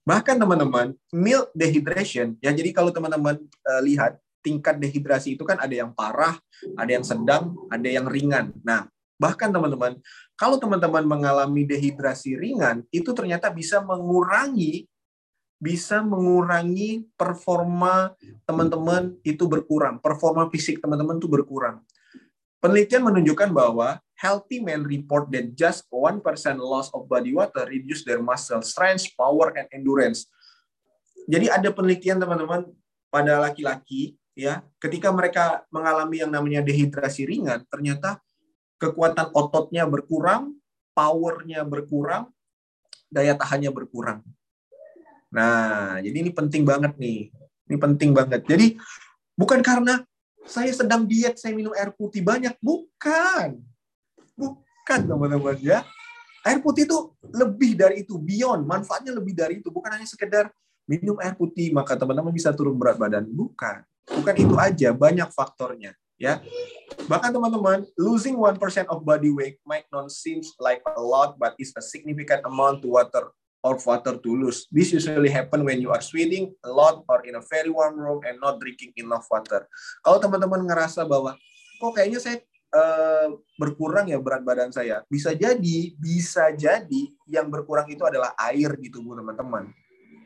Bahkan 0.07 0.39
teman-teman, 0.39 0.95
milk 1.11 1.51
dehydration 1.51 2.39
ya 2.39 2.55
jadi 2.55 2.71
kalau 2.71 2.95
teman-teman 2.95 3.43
uh, 3.67 3.83
lihat 3.83 4.23
tingkat 4.47 4.79
dehidrasi 4.79 5.35
itu 5.35 5.43
kan 5.43 5.59
ada 5.59 5.75
yang 5.75 5.91
parah, 5.91 6.39
ada 6.79 6.87
yang 6.87 7.03
sedang, 7.03 7.59
ada 7.67 7.89
yang 7.91 8.07
ringan. 8.07 8.55
Nah, 8.63 8.87
bahkan 9.17 9.49
teman-teman 9.49 9.97
kalau 10.37 10.61
teman-teman 10.61 11.05
mengalami 11.09 11.65
dehidrasi 11.65 12.37
ringan, 12.37 12.85
itu 12.93 13.11
ternyata 13.17 13.49
bisa 13.49 13.81
mengurangi 13.81 14.85
bisa 15.57 16.05
mengurangi 16.05 17.09
performa 17.17 18.13
teman-teman 18.45 19.17
itu 19.25 19.49
berkurang, 19.49 19.97
performa 20.05 20.53
fisik 20.53 20.85
teman-teman 20.85 21.17
itu 21.17 21.29
berkurang. 21.33 21.81
Penelitian 22.61 23.09
menunjukkan 23.09 23.57
bahwa 23.57 23.97
healthy 24.21 24.61
men 24.61 24.85
report 24.85 25.33
that 25.33 25.53
just 25.57 25.89
1% 25.89 26.21
loss 26.61 26.93
of 26.93 27.09
body 27.09 27.33
water 27.33 27.65
reduce 27.69 28.05
their 28.05 28.21
muscle 28.21 28.61
strength, 28.65 29.09
power, 29.17 29.53
and 29.57 29.69
endurance. 29.73 30.29
Jadi 31.25 31.49
ada 31.49 31.69
penelitian 31.73 32.21
teman-teman 32.21 32.69
pada 33.09 33.41
laki-laki 33.41 34.17
ya, 34.37 34.61
ketika 34.77 35.09
mereka 35.09 35.65
mengalami 35.73 36.21
yang 36.21 36.33
namanya 36.33 36.61
dehidrasi 36.61 37.25
ringan, 37.25 37.65
ternyata 37.73 38.21
kekuatan 38.77 39.33
ototnya 39.33 39.89
berkurang, 39.89 40.57
powernya 40.93 41.65
berkurang, 41.65 42.29
daya 43.09 43.37
tahannya 43.37 43.73
berkurang. 43.73 44.21
Nah, 45.33 46.01
jadi 46.01 46.17
ini 46.17 46.31
penting 46.33 46.63
banget 46.65 46.97
nih. 46.97 47.33
Ini 47.67 47.77
penting 47.77 48.11
banget. 48.15 48.47
Jadi 48.47 48.79
bukan 49.35 49.61
karena 49.61 50.05
saya 50.47 50.71
sedang 50.71 51.05
diet, 51.05 51.37
saya 51.37 51.53
minum 51.53 51.75
air 51.75 51.91
putih 51.93 52.23
banyak. 52.23 52.55
Bukan. 52.63 53.59
Bukan, 54.39 55.01
teman-teman 55.03 55.59
ya. 55.59 55.83
Air 56.47 56.63
putih 56.63 56.87
itu 56.87 57.11
lebih 57.35 57.75
dari 57.75 58.07
itu, 58.07 58.15
beyond. 58.23 58.63
Manfaatnya 58.63 59.11
lebih 59.11 59.35
dari 59.35 59.59
itu. 59.59 59.69
Bukan 59.69 59.91
hanya 59.91 60.07
sekedar 60.07 60.55
minum 60.87 61.19
air 61.19 61.35
putih, 61.35 61.75
maka 61.75 61.99
teman-teman 61.99 62.31
bisa 62.31 62.55
turun 62.55 62.79
berat 62.79 62.95
badan. 62.95 63.27
Bukan. 63.27 63.83
Bukan 64.07 64.35
itu 64.39 64.55
aja, 64.55 64.95
banyak 64.95 65.27
faktornya 65.35 65.99
ya. 66.17 66.43
Bahkan 67.07 67.31
teman-teman, 67.31 67.87
losing 68.01 68.35
1% 68.35 68.59
of 68.89 69.05
body 69.07 69.31
weight 69.31 69.61
might 69.63 69.87
not 69.93 70.11
seem 70.11 70.43
like 70.59 70.83
a 70.85 71.03
lot, 71.03 71.39
but 71.39 71.55
it's 71.61 71.77
a 71.77 71.83
significant 71.85 72.43
amount 72.43 72.83
to 72.83 72.89
water 72.89 73.31
or 73.63 73.75
water 73.83 74.15
to 74.19 74.31
lose. 74.31 74.67
This 74.71 74.95
usually 74.95 75.31
happen 75.31 75.63
when 75.67 75.83
you 75.83 75.91
are 75.91 76.03
sweating 76.03 76.55
a 76.63 76.71
lot 76.71 77.03
or 77.11 77.27
in 77.27 77.35
a 77.35 77.43
very 77.47 77.71
warm 77.71 77.99
room 77.99 78.23
and 78.23 78.39
not 78.39 78.63
drinking 78.63 78.95
enough 78.99 79.27
water. 79.31 79.67
Kalau 80.03 80.19
teman-teman 80.23 80.67
ngerasa 80.67 81.03
bahwa 81.07 81.35
kok 81.83 81.93
kayaknya 81.95 82.23
saya 82.23 82.37
uh, 82.73 83.35
berkurang 83.59 84.07
ya 84.07 84.23
berat 84.23 84.47
badan 84.47 84.71
saya, 84.71 85.03
bisa 85.11 85.35
jadi, 85.35 85.95
bisa 85.99 86.55
jadi 86.55 87.03
yang 87.27 87.51
berkurang 87.51 87.91
itu 87.91 88.03
adalah 88.07 88.33
air 88.39 88.75
di 88.79 88.89
tubuh 88.89 89.19
teman-teman. 89.19 89.71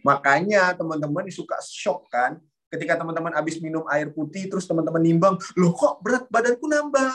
Makanya 0.01 0.73
teman-teman 0.77 1.29
suka 1.29 1.61
shock 1.65 2.09
kan 2.09 2.41
ketika 2.71 3.03
teman-teman 3.03 3.35
habis 3.35 3.59
minum 3.59 3.83
air 3.91 4.09
putih 4.15 4.47
terus 4.47 4.65
teman-teman 4.65 5.03
nimbang, 5.03 5.35
loh 5.59 5.75
kok 5.75 5.99
berat 6.01 6.25
badanku 6.31 6.71
nambah? 6.71 7.13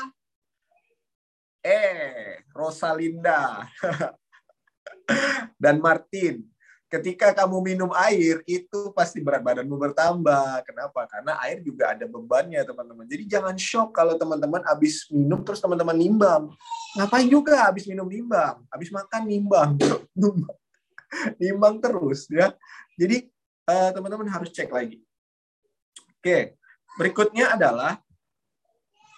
Eh, 1.65 2.45
Rosalinda 2.53 3.65
dan 5.63 5.81
Martin, 5.81 6.45
ketika 6.91 7.33
kamu 7.33 7.73
minum 7.73 7.91
air 7.97 8.43
itu 8.45 8.93
pasti 8.93 9.23
berat 9.23 9.41
badanmu 9.41 9.73
bertambah. 9.73 10.61
Kenapa? 10.67 11.09
Karena 11.09 11.39
air 11.41 11.63
juga 11.65 11.95
ada 11.95 12.05
bebannya, 12.05 12.61
teman-teman. 12.61 13.07
Jadi 13.09 13.23
jangan 13.25 13.55
shock 13.57 13.95
kalau 13.95 14.13
teman-teman 14.19 14.61
habis 14.67 15.09
minum 15.09 15.41
terus 15.41 15.63
teman-teman 15.63 15.97
nimbang. 15.97 16.43
Ngapain 16.99 17.27
juga 17.27 17.65
habis 17.65 17.89
minum 17.89 18.05
nimbang? 18.05 18.61
Habis 18.69 18.89
makan 18.93 19.21
nimbang. 19.25 19.69
nimbang 21.41 21.75
terus 21.81 22.29
ya. 22.29 22.53
Jadi 22.95 23.27
eh, 23.65 23.89
teman-teman 23.95 24.29
harus 24.29 24.53
cek 24.53 24.69
lagi. 24.69 25.04
Oke, 26.25 26.57
berikutnya 26.97 27.53
adalah 27.53 28.01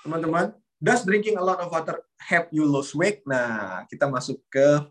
teman-teman, 0.04 0.52
does 0.76 1.08
drinking 1.08 1.40
a 1.40 1.44
lot 1.48 1.56
of 1.64 1.72
water 1.72 2.04
help 2.20 2.52
you 2.52 2.68
lose 2.68 2.92
weight? 2.92 3.24
Nah, 3.24 3.88
kita 3.88 4.12
masuk 4.12 4.44
ke 4.52 4.84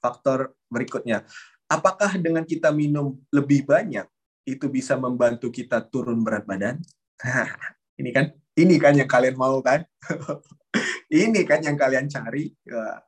faktor 0.00 0.56
berikutnya. 0.72 1.28
Apakah 1.68 2.16
dengan 2.16 2.48
kita 2.48 2.72
minum 2.72 3.20
lebih 3.28 3.68
banyak 3.68 4.08
itu 4.48 4.72
bisa 4.72 4.96
membantu 4.96 5.52
kita 5.52 5.84
turun 5.84 6.24
berat 6.24 6.48
badan? 6.48 6.80
ini 8.00 8.08
kan, 8.08 8.32
ini 8.56 8.80
kan 8.80 8.96
yang 8.96 9.10
kalian 9.12 9.36
mau 9.36 9.60
kan? 9.60 9.84
Ini 11.10 11.42
kan 11.42 11.58
yang 11.58 11.74
kalian 11.74 12.06
cari. 12.06 12.54
Ya. 12.62 13.02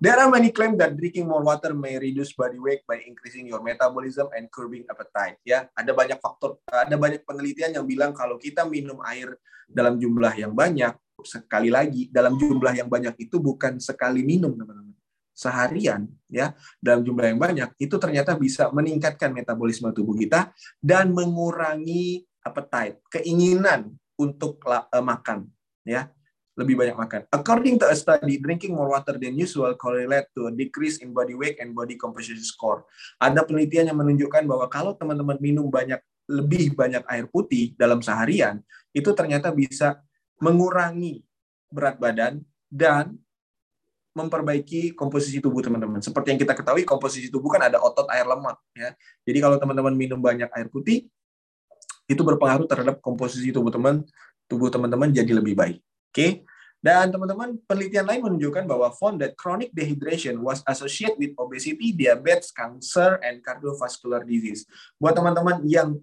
There 0.00 0.16
are 0.16 0.32
many 0.32 0.56
claim 0.56 0.72
that 0.80 0.96
drinking 0.96 1.28
more 1.28 1.44
water 1.44 1.76
may 1.76 2.00
reduce 2.00 2.32
body 2.32 2.56
weight 2.56 2.80
by 2.88 3.04
increasing 3.04 3.44
your 3.44 3.60
metabolism 3.60 4.32
and 4.32 4.48
curbing 4.48 4.88
appetite. 4.88 5.36
Ya, 5.44 5.68
ada 5.76 5.92
banyak 5.92 6.16
faktor, 6.16 6.58
ada 6.64 6.96
banyak 6.96 7.22
penelitian 7.28 7.76
yang 7.76 7.84
bilang 7.84 8.16
kalau 8.16 8.40
kita 8.40 8.64
minum 8.64 8.98
air 9.04 9.36
dalam 9.68 10.00
jumlah 10.00 10.32
yang 10.32 10.56
banyak, 10.56 10.96
sekali 11.28 11.68
lagi 11.68 12.08
dalam 12.08 12.40
jumlah 12.40 12.72
yang 12.72 12.88
banyak 12.88 13.14
itu 13.20 13.36
bukan 13.36 13.76
sekali 13.78 14.24
minum, 14.24 14.56
teman-teman. 14.56 14.96
Seharian, 15.36 16.08
ya, 16.32 16.56
dalam 16.80 17.04
jumlah 17.04 17.36
yang 17.36 17.40
banyak 17.40 17.68
itu 17.76 18.00
ternyata 18.00 18.32
bisa 18.34 18.72
meningkatkan 18.72 19.28
metabolisme 19.28 19.92
tubuh 19.92 20.16
kita 20.16 20.56
dan 20.80 21.12
mengurangi 21.12 22.24
appetite, 22.42 23.04
keinginan 23.12 23.92
untuk 24.16 24.58
uh, 24.64 25.04
makan, 25.04 25.46
ya 25.84 26.08
lebih 26.52 26.76
banyak 26.76 26.96
makan. 26.96 27.20
According 27.32 27.80
to 27.80 27.88
a 27.88 27.96
study, 27.96 28.36
drinking 28.36 28.76
more 28.76 28.92
water 28.92 29.16
than 29.16 29.32
usual 29.36 29.72
correlate 29.80 30.28
to 30.36 30.48
a 30.48 30.52
decrease 30.52 31.00
in 31.00 31.16
body 31.16 31.32
weight 31.32 31.56
and 31.64 31.72
body 31.72 31.96
composition 31.96 32.44
score. 32.44 32.84
Ada 33.16 33.48
penelitian 33.48 33.88
yang 33.88 33.98
menunjukkan 33.98 34.44
bahwa 34.44 34.68
kalau 34.68 34.92
teman-teman 34.92 35.40
minum 35.40 35.72
banyak 35.72 36.00
lebih 36.28 36.76
banyak 36.76 37.02
air 37.08 37.24
putih 37.28 37.72
dalam 37.74 38.04
seharian, 38.04 38.60
itu 38.92 39.10
ternyata 39.16 39.48
bisa 39.50 40.00
mengurangi 40.38 41.24
berat 41.72 41.96
badan 41.96 42.44
dan 42.68 43.16
memperbaiki 44.12 44.92
komposisi 44.92 45.40
tubuh 45.40 45.64
teman-teman. 45.64 46.04
Seperti 46.04 46.36
yang 46.36 46.40
kita 46.40 46.52
ketahui, 46.52 46.84
komposisi 46.84 47.32
tubuh 47.32 47.48
kan 47.48 47.64
ada 47.72 47.80
otot, 47.80 48.04
air, 48.12 48.28
lemak. 48.28 48.60
Ya. 48.76 48.92
Jadi 49.24 49.38
kalau 49.40 49.56
teman-teman 49.56 49.96
minum 49.96 50.20
banyak 50.20 50.52
air 50.52 50.68
putih, 50.68 51.08
itu 52.04 52.20
berpengaruh 52.20 52.68
terhadap 52.68 53.00
komposisi 53.00 53.48
tubuh 53.54 53.72
teman 53.72 54.04
tubuh 54.44 54.68
teman-teman 54.68 55.08
jadi 55.08 55.32
lebih 55.32 55.56
baik. 55.56 55.80
Oke. 56.12 56.44
Dan 56.82 57.14
teman-teman, 57.14 57.56
penelitian 57.64 58.04
lain 58.04 58.20
menunjukkan 58.26 58.66
bahwa 58.66 58.90
found 58.98 59.22
that 59.22 59.38
chronic 59.38 59.70
dehydration 59.70 60.36
was 60.42 60.66
associated 60.66 61.14
with 61.16 61.32
obesity, 61.38 61.94
diabetes, 61.94 62.50
cancer, 62.50 63.22
and 63.22 63.38
cardiovascular 63.38 64.26
disease. 64.26 64.66
Buat 64.98 65.16
teman-teman 65.16 65.62
yang 65.64 65.96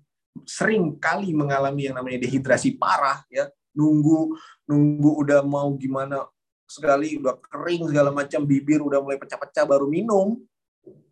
sering 0.47 0.95
kali 0.97 1.35
mengalami 1.35 1.91
yang 1.91 1.99
namanya 1.99 2.23
dehidrasi 2.23 2.79
parah, 2.79 3.21
ya 3.27 3.51
nunggu 3.75 4.33
nunggu 4.65 5.11
udah 5.19 5.43
mau 5.43 5.67
gimana 5.75 6.25
sekali 6.63 7.19
udah 7.19 7.37
kering 7.37 7.91
segala 7.91 8.09
macam 8.09 8.47
bibir 8.47 8.79
udah 8.79 9.03
mulai 9.03 9.19
pecah-pecah 9.19 9.65
baru 9.67 9.89
minum 9.89 10.37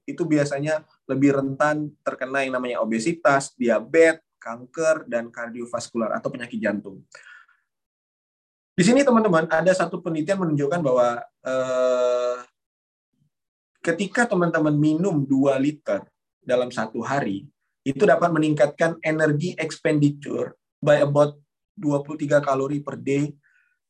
itu 0.07 0.23
biasanya 0.23 0.87
lebih 1.11 1.35
rentan 1.35 1.91
terkena 1.99 2.47
yang 2.47 2.55
namanya 2.55 2.79
obesitas, 2.79 3.51
diabetes, 3.59 4.23
kanker, 4.39 5.03
dan 5.11 5.27
kardiovaskular 5.27 6.15
atau 6.15 6.31
penyakit 6.31 6.63
jantung. 6.63 7.03
Di 8.77 8.85
sini 8.85 9.01
teman-teman 9.01 9.49
ada 9.49 9.73
satu 9.73 9.97
penelitian 10.05 10.37
menunjukkan 10.37 10.85
bahwa 10.85 11.17
eh, 11.41 12.37
ketika 13.81 14.29
teman-teman 14.29 14.77
minum 14.77 15.25
2 15.25 15.57
liter 15.57 16.05
dalam 16.45 16.69
satu 16.69 17.01
hari, 17.01 17.49
itu 17.81 18.05
dapat 18.05 18.29
meningkatkan 18.29 19.01
energi 19.01 19.57
expenditure 19.57 20.53
by 20.77 21.01
about 21.01 21.41
23 21.73 22.37
kalori 22.37 22.77
per 22.85 23.01
day 23.01 23.33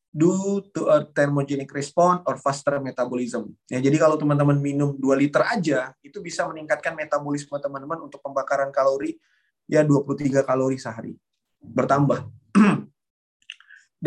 due 0.08 0.64
to 0.72 0.88
a 0.88 1.04
thermogenic 1.04 1.68
response 1.76 2.24
or 2.24 2.40
faster 2.40 2.80
metabolism. 2.80 3.52
Ya, 3.68 3.84
jadi 3.84 4.00
kalau 4.00 4.16
teman-teman 4.16 4.56
minum 4.56 4.96
2 4.96 5.04
liter 5.20 5.44
aja, 5.44 5.92
itu 6.00 6.24
bisa 6.24 6.48
meningkatkan 6.48 6.96
metabolisme 6.96 7.60
teman-teman 7.60 8.08
untuk 8.08 8.24
pembakaran 8.24 8.72
kalori 8.72 9.20
ya 9.68 9.84
23 9.84 10.48
kalori 10.48 10.80
sehari. 10.80 11.12
Bertambah. 11.60 12.24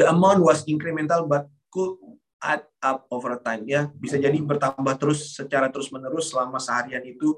the 0.01 0.09
amount 0.09 0.41
was 0.41 0.65
incremental 0.65 1.29
but 1.29 1.45
could 1.69 2.01
add 2.41 2.65
up 2.81 3.05
over 3.13 3.37
time. 3.45 3.69
Ya 3.69 3.93
bisa 4.01 4.17
jadi 4.17 4.41
bertambah 4.41 4.97
terus 4.97 5.37
secara 5.37 5.69
terus 5.69 5.93
menerus 5.93 6.33
selama 6.33 6.57
seharian 6.57 7.05
itu 7.05 7.37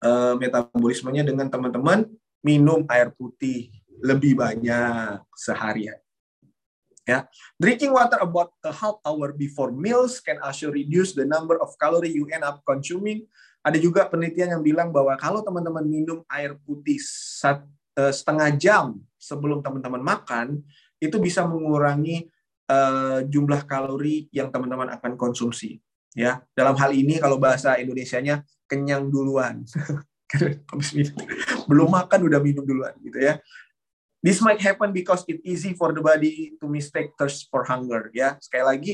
uh, 0.00 0.32
metabolismenya 0.40 1.28
dengan 1.28 1.52
teman-teman 1.52 2.08
minum 2.40 2.88
air 2.88 3.12
putih 3.12 3.68
lebih 4.00 4.40
banyak 4.40 5.20
seharian. 5.36 6.00
Ya 7.04 7.28
drinking 7.60 7.92
water 7.92 8.24
about 8.24 8.56
a 8.64 8.72
half 8.72 8.96
hour 9.04 9.36
before 9.36 9.68
meals 9.68 10.16
can 10.24 10.40
also 10.40 10.72
reduce 10.72 11.12
the 11.12 11.28
number 11.28 11.60
of 11.60 11.76
calorie 11.76 12.16
you 12.16 12.24
end 12.32 12.40
up 12.40 12.64
consuming. 12.64 13.28
Ada 13.60 13.76
juga 13.76 14.08
penelitian 14.08 14.56
yang 14.56 14.62
bilang 14.64 14.88
bahwa 14.88 15.12
kalau 15.20 15.44
teman-teman 15.44 15.84
minum 15.84 16.24
air 16.32 16.56
putih 16.64 16.96
uh, 17.44 18.12
setengah 18.14 18.48
jam 18.56 18.96
sebelum 19.20 19.60
teman-teman 19.60 20.00
makan 20.00 20.64
itu 20.98 21.16
bisa 21.22 21.46
mengurangi 21.46 22.26
uh, 22.68 23.24
jumlah 23.26 23.64
kalori 23.64 24.26
yang 24.34 24.52
teman-teman 24.52 24.92
akan 24.98 25.14
konsumsi. 25.18 25.78
Ya, 26.16 26.42
dalam 26.56 26.74
hal 26.74 26.90
ini 26.96 27.20
kalau 27.22 27.38
bahasa 27.38 27.78
Indonesianya 27.78 28.42
kenyang 28.66 29.08
duluan. 29.08 29.62
Belum 31.70 31.88
makan 31.88 32.20
udah 32.28 32.40
minum 32.42 32.64
duluan 32.66 32.92
gitu 33.00 33.16
ya. 33.16 33.40
This 34.18 34.42
might 34.42 34.58
happen 34.58 34.90
because 34.90 35.22
it 35.30 35.38
easy 35.46 35.78
for 35.78 35.94
the 35.94 36.02
body 36.02 36.58
to 36.58 36.66
mistake 36.66 37.14
thirst 37.14 37.46
for 37.48 37.62
hunger 37.64 38.10
ya. 38.10 38.34
Sekali 38.42 38.64
lagi 38.66 38.92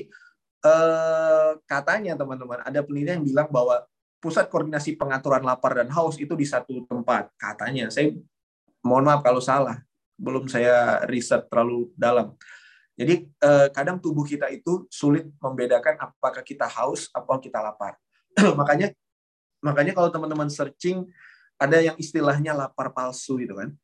uh, 0.62 1.56
katanya 1.64 2.12
teman-teman 2.14 2.60
ada 2.60 2.84
penelitian 2.84 3.24
yang 3.24 3.26
bilang 3.26 3.48
bahwa 3.48 3.88
pusat 4.20 4.52
koordinasi 4.52 5.00
pengaturan 5.00 5.44
lapar 5.44 5.80
dan 5.80 5.88
haus 5.92 6.20
itu 6.20 6.36
di 6.36 6.44
satu 6.44 6.84
tempat 6.84 7.32
katanya. 7.40 7.88
Saya 7.88 8.12
mohon 8.84 9.08
maaf 9.08 9.24
kalau 9.24 9.40
salah 9.40 9.80
belum 10.14 10.46
saya 10.46 11.02
riset 11.10 11.46
terlalu 11.50 11.90
dalam. 11.98 12.34
Jadi 12.94 13.26
eh, 13.26 13.68
kadang 13.74 13.98
tubuh 13.98 14.22
kita 14.22 14.46
itu 14.54 14.86
sulit 14.86 15.26
membedakan 15.42 15.98
apakah 15.98 16.42
kita 16.46 16.70
haus 16.70 17.10
atau 17.10 17.38
kita 17.42 17.58
lapar. 17.58 17.98
makanya 18.60 18.94
makanya 19.58 19.92
kalau 19.94 20.10
teman-teman 20.10 20.46
searching 20.50 21.06
ada 21.58 21.78
yang 21.82 21.96
istilahnya 21.98 22.54
lapar 22.54 22.94
palsu 22.94 23.38
gitu 23.42 23.58
kan. 23.58 23.74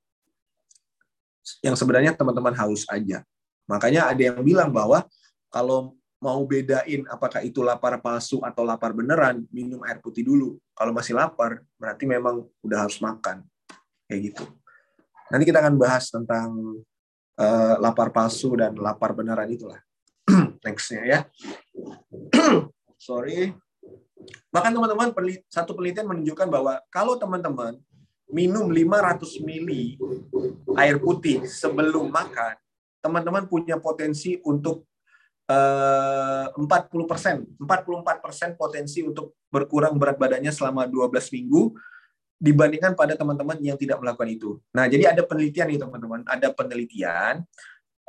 Yang 1.65 1.77
sebenarnya 1.83 2.15
teman-teman 2.15 2.55
haus 2.55 2.87
aja. 2.87 3.27
Makanya 3.67 4.11
ada 4.11 4.23
yang 4.23 4.43
bilang 4.43 4.71
bahwa 4.71 5.07
kalau 5.51 5.99
mau 6.21 6.45
bedain 6.45 7.03
apakah 7.09 7.41
itu 7.41 7.65
lapar 7.65 7.97
palsu 7.99 8.45
atau 8.45 8.63
lapar 8.63 8.93
beneran, 8.93 9.43
minum 9.49 9.81
air 9.89 9.99
putih 9.99 10.23
dulu. 10.23 10.61
Kalau 10.77 10.93
masih 10.93 11.17
lapar, 11.17 11.65
berarti 11.81 12.05
memang 12.05 12.45
udah 12.61 12.79
harus 12.87 13.01
makan. 13.01 13.43
Kayak 14.07 14.21
gitu. 14.31 14.45
Nanti 15.31 15.45
kita 15.47 15.63
akan 15.63 15.75
bahas 15.79 16.11
tentang 16.11 16.83
uh, 17.39 17.75
lapar 17.79 18.11
palsu 18.11 18.59
dan 18.59 18.75
lapar 18.75 19.15
beneran 19.15 19.47
itulah. 19.47 19.79
Nextnya 20.67 21.03
ya. 21.07 21.19
Sorry. 22.99 23.55
Bahkan 24.51 24.75
teman-teman, 24.75 25.15
satu 25.47 25.79
penelitian 25.79 26.11
menunjukkan 26.11 26.51
bahwa 26.51 26.83
kalau 26.91 27.15
teman-teman 27.17 27.79
minum 28.31 28.67
500 28.67 29.43
mili 29.47 29.99
air 30.75 30.99
putih 30.99 31.47
sebelum 31.47 32.11
makan, 32.11 32.59
teman-teman 33.01 33.47
punya 33.47 33.79
potensi 33.79 34.39
untuk 34.43 34.87
uh, 35.51 36.47
40 36.55 37.11
persen, 37.11 37.47
44 37.59 38.25
persen 38.25 38.51
potensi 38.59 39.03
untuk 39.03 39.39
berkurang 39.51 39.99
berat 39.99 40.19
badannya 40.19 40.51
selama 40.55 40.87
12 40.87 41.11
minggu 41.35 41.75
dibandingkan 42.41 42.97
pada 42.97 43.15
teman-teman 43.15 43.61
yang 43.61 43.77
tidak 43.77 44.01
melakukan 44.01 44.33
itu. 44.33 44.57
Nah, 44.73 44.89
jadi 44.89 45.13
ada 45.13 45.23
penelitian 45.29 45.69
nih 45.69 45.81
teman-teman, 45.85 46.25
ada 46.25 46.49
penelitian 46.57 47.45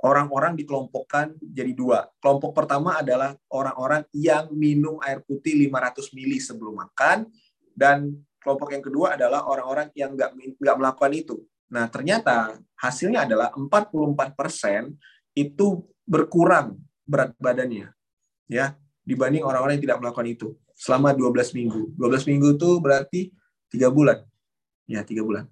orang-orang 0.01 0.55
dikelompokkan 0.55 1.35
jadi 1.43 1.75
dua. 1.75 2.07
Kelompok 2.23 2.55
pertama 2.55 3.03
adalah 3.03 3.35
orang-orang 3.51 4.07
yang 4.15 4.47
minum 4.55 4.97
air 5.03 5.19
putih 5.21 5.67
500 5.67 6.15
mili 6.15 6.39
sebelum 6.39 6.79
makan 6.79 7.27
dan 7.75 8.09
kelompok 8.41 8.71
yang 8.73 8.81
kedua 8.81 9.19
adalah 9.19 9.45
orang-orang 9.45 9.91
yang 9.93 10.15
nggak 10.15 10.31
nggak 10.57 10.77
melakukan 10.79 11.11
itu. 11.13 11.35
Nah, 11.71 11.91
ternyata 11.91 12.55
hasilnya 12.79 13.27
adalah 13.27 13.53
44% 13.53 14.95
itu 15.35 15.85
berkurang 16.07 16.79
berat 17.05 17.35
badannya 17.39 17.91
ya 18.51 18.75
dibanding 19.07 19.43
orang-orang 19.47 19.79
yang 19.79 19.85
tidak 19.91 19.99
melakukan 20.03 20.27
itu 20.27 20.47
selama 20.75 21.15
12 21.15 21.55
minggu. 21.55 21.81
12 21.95 22.29
minggu 22.31 22.47
itu 22.59 22.69
berarti 22.83 23.21
tiga 23.71 23.87
bulan. 23.87 24.21
Ya, 24.85 25.01
tiga 25.07 25.23
bulan. 25.23 25.47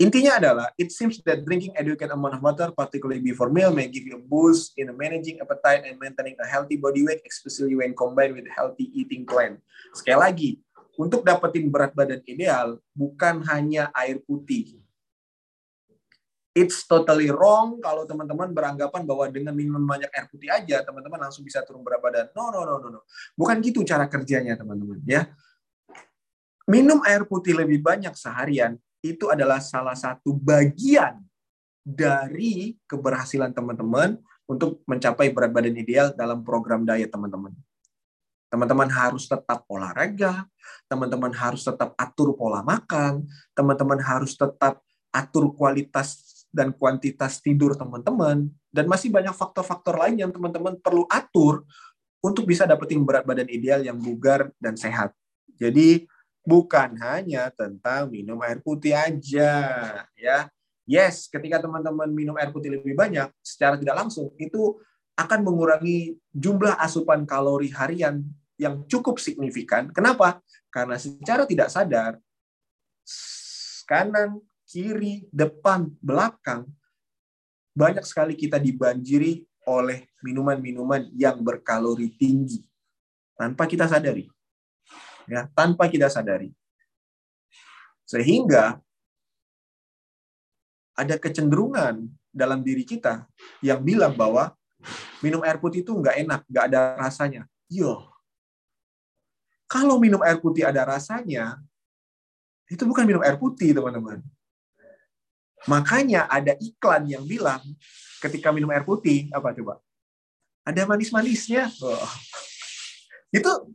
Intinya 0.00 0.40
adalah, 0.40 0.72
it 0.80 0.88
seems 0.96 1.20
that 1.28 1.44
drinking 1.44 1.76
adequate 1.76 2.08
amount 2.08 2.32
of 2.32 2.40
water, 2.40 2.72
particularly 2.72 3.20
before 3.20 3.52
meal, 3.52 3.68
may 3.68 3.84
give 3.84 4.08
you 4.08 4.16
a 4.16 4.24
boost 4.24 4.72
in 4.80 4.88
managing 4.96 5.36
appetite 5.44 5.84
and 5.84 6.00
maintaining 6.00 6.40
a 6.40 6.48
healthy 6.48 6.80
body 6.80 7.04
weight, 7.04 7.20
especially 7.28 7.76
when 7.76 7.92
combined 7.92 8.32
with 8.32 8.48
healthy 8.48 8.88
eating 8.96 9.28
plan. 9.28 9.60
Sekali 9.92 10.16
lagi, 10.16 10.50
untuk 10.96 11.20
dapetin 11.20 11.68
berat 11.68 11.92
badan 11.92 12.24
ideal, 12.24 12.80
bukan 12.96 13.44
hanya 13.52 13.92
air 13.92 14.16
putih. 14.24 14.80
It's 16.56 16.88
totally 16.88 17.28
wrong 17.28 17.76
kalau 17.84 18.08
teman-teman 18.08 18.56
beranggapan 18.56 19.04
bahwa 19.04 19.28
dengan 19.28 19.52
minum 19.52 19.84
banyak 19.84 20.08
air 20.16 20.32
putih 20.32 20.48
aja, 20.48 20.80
teman-teman 20.80 21.28
langsung 21.28 21.44
bisa 21.44 21.60
turun 21.60 21.84
berat 21.84 22.00
badan. 22.00 22.32
No, 22.32 22.48
no, 22.48 22.64
no, 22.64 22.80
no, 22.80 22.88
no. 22.88 23.00
Bukan 23.36 23.60
gitu 23.60 23.84
cara 23.84 24.08
kerjanya, 24.08 24.56
teman-teman. 24.56 25.04
Ya, 25.04 25.28
minum 26.70 27.02
air 27.02 27.26
putih 27.26 27.58
lebih 27.58 27.82
banyak 27.82 28.14
seharian 28.14 28.78
itu 29.02 29.26
adalah 29.26 29.58
salah 29.58 29.98
satu 29.98 30.30
bagian 30.30 31.18
dari 31.82 32.78
keberhasilan 32.86 33.50
teman-teman 33.50 34.14
untuk 34.46 34.78
mencapai 34.86 35.34
berat 35.34 35.50
badan 35.50 35.74
ideal 35.74 36.14
dalam 36.14 36.46
program 36.46 36.86
diet 36.86 37.10
teman-teman. 37.10 37.50
Teman-teman 38.50 38.90
harus 38.90 39.30
tetap 39.30 39.62
olahraga, 39.70 40.42
teman-teman 40.90 41.30
harus 41.30 41.62
tetap 41.62 41.94
atur 41.94 42.34
pola 42.34 42.62
makan, 42.66 43.26
teman-teman 43.54 44.02
harus 44.02 44.34
tetap 44.34 44.82
atur 45.14 45.54
kualitas 45.54 46.46
dan 46.50 46.74
kuantitas 46.74 47.38
tidur 47.38 47.78
teman-teman, 47.78 48.50
dan 48.74 48.90
masih 48.90 49.06
banyak 49.06 49.30
faktor-faktor 49.34 49.94
lain 49.94 50.18
yang 50.18 50.34
teman-teman 50.34 50.74
perlu 50.82 51.06
atur 51.06 51.62
untuk 52.18 52.42
bisa 52.42 52.66
dapetin 52.66 53.06
berat 53.06 53.22
badan 53.22 53.46
ideal 53.46 53.86
yang 53.86 53.96
bugar 54.02 54.50
dan 54.58 54.74
sehat. 54.74 55.14
Jadi 55.62 56.10
bukan 56.44 56.96
hanya 57.00 57.52
tentang 57.52 58.08
minum 58.08 58.40
air 58.44 58.58
putih 58.64 58.96
aja, 58.96 59.52
ya. 60.16 60.38
Yes, 60.90 61.30
ketika 61.30 61.62
teman-teman 61.62 62.10
minum 62.10 62.34
air 62.34 62.50
putih 62.50 62.74
lebih 62.74 62.98
banyak, 62.98 63.30
secara 63.44 63.78
tidak 63.78 63.94
langsung 63.94 64.34
itu 64.40 64.80
akan 65.14 65.40
mengurangi 65.46 66.18
jumlah 66.34 66.80
asupan 66.80 67.28
kalori 67.28 67.70
harian 67.70 68.24
yang 68.58 68.82
cukup 68.90 69.20
signifikan. 69.22 69.92
Kenapa? 69.94 70.42
Karena 70.72 70.98
secara 70.98 71.46
tidak 71.46 71.68
sadar, 71.70 72.18
kanan, 73.86 74.42
kiri, 74.66 75.26
depan, 75.30 75.90
belakang, 76.02 76.66
banyak 77.74 78.02
sekali 78.02 78.34
kita 78.34 78.58
dibanjiri 78.58 79.46
oleh 79.66 80.10
minuman-minuman 80.24 81.10
yang 81.14 81.38
berkalori 81.42 82.14
tinggi 82.18 82.62
tanpa 83.38 83.66
kita 83.66 83.86
sadari. 83.86 84.26
Ya, 85.30 85.46
tanpa 85.54 85.86
kita 85.86 86.10
sadari. 86.10 86.50
Sehingga 88.02 88.82
ada 90.98 91.14
kecenderungan 91.14 92.10
dalam 92.34 92.66
diri 92.66 92.82
kita 92.82 93.30
yang 93.62 93.78
bilang 93.78 94.18
bahwa 94.18 94.50
minum 95.22 95.38
air 95.46 95.62
putih 95.62 95.86
itu 95.86 95.94
nggak 95.94 96.26
enak, 96.26 96.40
nggak 96.50 96.64
ada 96.66 96.80
rasanya. 96.98 97.42
Yo, 97.70 98.10
kalau 99.70 100.02
minum 100.02 100.18
air 100.26 100.42
putih 100.42 100.66
ada 100.66 100.82
rasanya, 100.82 101.62
itu 102.66 102.82
bukan 102.82 103.06
minum 103.06 103.22
air 103.22 103.38
putih, 103.38 103.70
teman-teman. 103.70 104.18
Makanya 105.70 106.26
ada 106.26 106.58
iklan 106.58 107.06
yang 107.06 107.22
bilang 107.22 107.62
ketika 108.18 108.50
minum 108.50 108.74
air 108.74 108.82
putih, 108.82 109.30
apa 109.30 109.54
coba? 109.54 109.78
Ada 110.66 110.90
manis-manisnya. 110.90 111.70
Oh. 111.78 112.10
Itu 113.30 113.70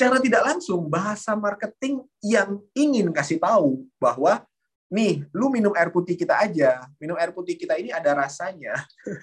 secara 0.00 0.16
tidak 0.16 0.40
langsung 0.48 0.88
bahasa 0.88 1.36
marketing 1.36 2.00
yang 2.24 2.56
ingin 2.72 3.12
kasih 3.12 3.36
tahu 3.36 3.84
bahwa 4.00 4.40
nih, 4.88 5.28
lu 5.28 5.52
minum 5.52 5.76
air 5.76 5.92
putih 5.92 6.16
kita 6.16 6.40
aja. 6.40 6.88
Minum 6.96 7.20
air 7.20 7.36
putih 7.36 7.52
kita 7.52 7.76
ini 7.76 7.92
ada 7.92 8.16
rasanya. 8.16 8.80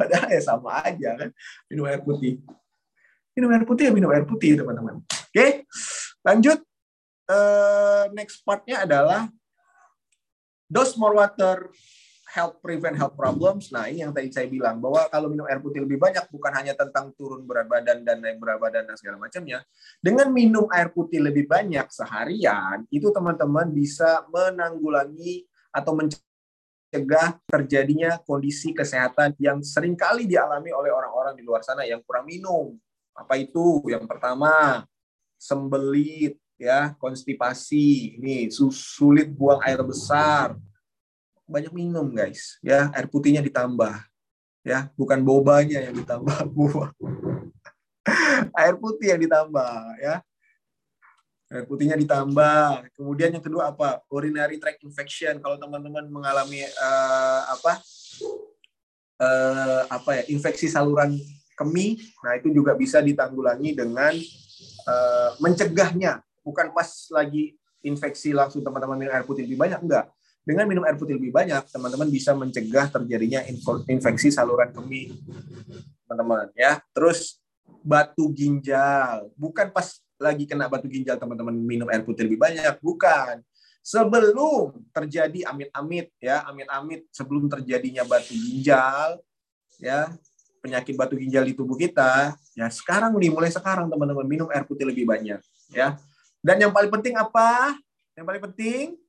Padahal 0.00 0.32
ya 0.32 0.40
sama 0.40 0.80
aja 0.80 1.12
kan, 1.12 1.28
minum 1.68 1.84
air 1.84 2.00
putih. 2.00 2.40
Minum 3.36 3.52
air 3.52 3.68
putih 3.68 3.84
ya 3.84 3.92
minum 3.92 4.08
air 4.08 4.24
putih, 4.24 4.56
teman-teman. 4.56 5.04
Oke, 5.04 5.68
lanjut. 6.24 6.64
Uh, 7.28 8.08
next 8.16 8.40
partnya 8.48 8.88
adalah 8.88 9.28
dose 10.72 10.96
more 10.96 11.20
water 11.20 11.68
help 12.30 12.62
prevent 12.62 12.94
health 12.94 13.18
problems. 13.18 13.74
Nah, 13.74 13.90
ini 13.90 14.06
yang 14.06 14.14
tadi 14.14 14.30
saya 14.30 14.46
bilang 14.46 14.78
bahwa 14.78 15.10
kalau 15.10 15.26
minum 15.26 15.44
air 15.50 15.58
putih 15.58 15.82
lebih 15.82 15.98
banyak 15.98 16.22
bukan 16.30 16.52
hanya 16.54 16.78
tentang 16.78 17.10
turun 17.18 17.42
berat 17.42 17.66
badan 17.66 18.06
dan 18.06 18.22
naik 18.22 18.38
berat 18.38 18.62
badan 18.62 18.86
dan 18.86 18.94
segala 18.94 19.18
macamnya. 19.18 19.66
Dengan 19.98 20.30
minum 20.30 20.70
air 20.70 20.94
putih 20.94 21.18
lebih 21.18 21.50
banyak 21.50 21.90
seharian, 21.90 22.86
itu 22.94 23.10
teman-teman 23.10 23.66
bisa 23.74 24.22
menanggulangi 24.30 25.50
atau 25.74 25.92
mencegah 25.98 27.42
terjadinya 27.50 28.22
kondisi 28.22 28.70
kesehatan 28.70 29.34
yang 29.42 29.58
sering 29.66 29.98
kali 29.98 30.30
dialami 30.30 30.70
oleh 30.70 30.94
orang-orang 30.94 31.34
di 31.34 31.42
luar 31.42 31.66
sana 31.66 31.82
yang 31.82 31.98
kurang 32.06 32.30
minum. 32.30 32.78
Apa 33.18 33.42
itu? 33.42 33.82
Yang 33.90 34.06
pertama, 34.06 34.86
sembelit, 35.34 36.38
ya, 36.54 36.94
konstipasi, 36.94 38.22
ini 38.22 38.46
sulit 38.70 39.34
buang 39.34 39.58
air 39.66 39.82
besar, 39.82 40.54
banyak 41.50 41.72
minum 41.74 42.06
guys. 42.14 42.56
Ya 42.62 42.88
air 42.94 43.10
putihnya 43.10 43.42
ditambah. 43.42 43.98
Ya 44.62 44.88
bukan 44.94 45.18
bobanya 45.26 45.82
yang 45.82 45.98
ditambah 45.98 46.46
buah. 46.54 46.94
Air 48.54 48.78
putih 48.78 49.12
yang 49.12 49.20
ditambah 49.20 49.74
ya. 49.98 50.22
Air 51.50 51.66
putihnya 51.66 51.98
ditambah. 51.98 52.94
Kemudian 52.94 53.34
yang 53.34 53.42
kedua 53.42 53.74
apa? 53.74 53.98
Urinary 54.06 54.62
tract 54.62 54.86
infection. 54.86 55.42
Kalau 55.42 55.58
teman-teman 55.58 56.06
mengalami 56.06 56.62
uh, 56.62 57.42
apa? 57.50 57.82
Uh, 59.20 59.82
apa 59.90 60.22
ya? 60.22 60.22
Infeksi 60.30 60.70
saluran 60.70 61.18
kemih 61.60 62.00
nah 62.24 62.32
itu 62.40 62.48
juga 62.48 62.72
bisa 62.72 63.04
ditanggulangi 63.04 63.76
dengan 63.76 64.14
uh, 64.86 65.30
mencegahnya. 65.42 66.22
Bukan 66.40 66.72
pas 66.72 66.88
lagi 67.12 67.52
infeksi 67.84 68.32
langsung 68.32 68.64
teman-teman 68.64 68.96
minum 68.96 69.12
air 69.12 69.26
putih. 69.26 69.44
Lebih 69.44 69.60
banyak 69.60 69.80
enggak 69.82 70.08
dengan 70.40 70.64
minum 70.64 70.82
air 70.88 70.96
putih 70.96 71.14
lebih 71.20 71.30
banyak, 71.30 71.68
teman-teman 71.68 72.08
bisa 72.08 72.32
mencegah 72.32 72.88
terjadinya 72.88 73.44
infeksi 73.86 74.32
saluran 74.32 74.72
kemih, 74.72 75.12
teman-teman 76.08 76.48
ya. 76.56 76.80
Terus 76.96 77.38
batu 77.84 78.28
ginjal, 78.32 79.28
bukan 79.36 79.68
pas 79.72 80.00
lagi 80.20 80.44
kena 80.44 80.68
batu 80.68 80.84
ginjal 80.88 81.16
teman-teman 81.16 81.56
minum 81.56 81.88
air 81.88 82.04
putih 82.04 82.28
lebih 82.28 82.40
banyak, 82.40 82.76
bukan. 82.80 83.40
Sebelum 83.80 84.76
terjadi 84.92 85.48
amit-amit 85.48 86.12
ya, 86.20 86.44
amit-amit 86.44 87.08
sebelum 87.08 87.48
terjadinya 87.48 88.04
batu 88.04 88.36
ginjal 88.36 89.16
ya, 89.80 90.12
penyakit 90.60 90.92
batu 91.00 91.16
ginjal 91.16 91.48
di 91.48 91.56
tubuh 91.56 91.80
kita, 91.80 92.36
ya 92.52 92.68
sekarang 92.68 93.16
nih 93.16 93.32
mulai 93.32 93.48
sekarang 93.48 93.88
teman-teman 93.88 94.28
minum 94.28 94.48
air 94.52 94.68
putih 94.68 94.84
lebih 94.84 95.08
banyak 95.08 95.40
ya. 95.72 95.96
Dan 96.44 96.60
yang 96.60 96.72
paling 96.72 96.92
penting 96.92 97.16
apa? 97.16 97.72
Yang 98.12 98.24
paling 98.28 98.42
penting 98.52 98.99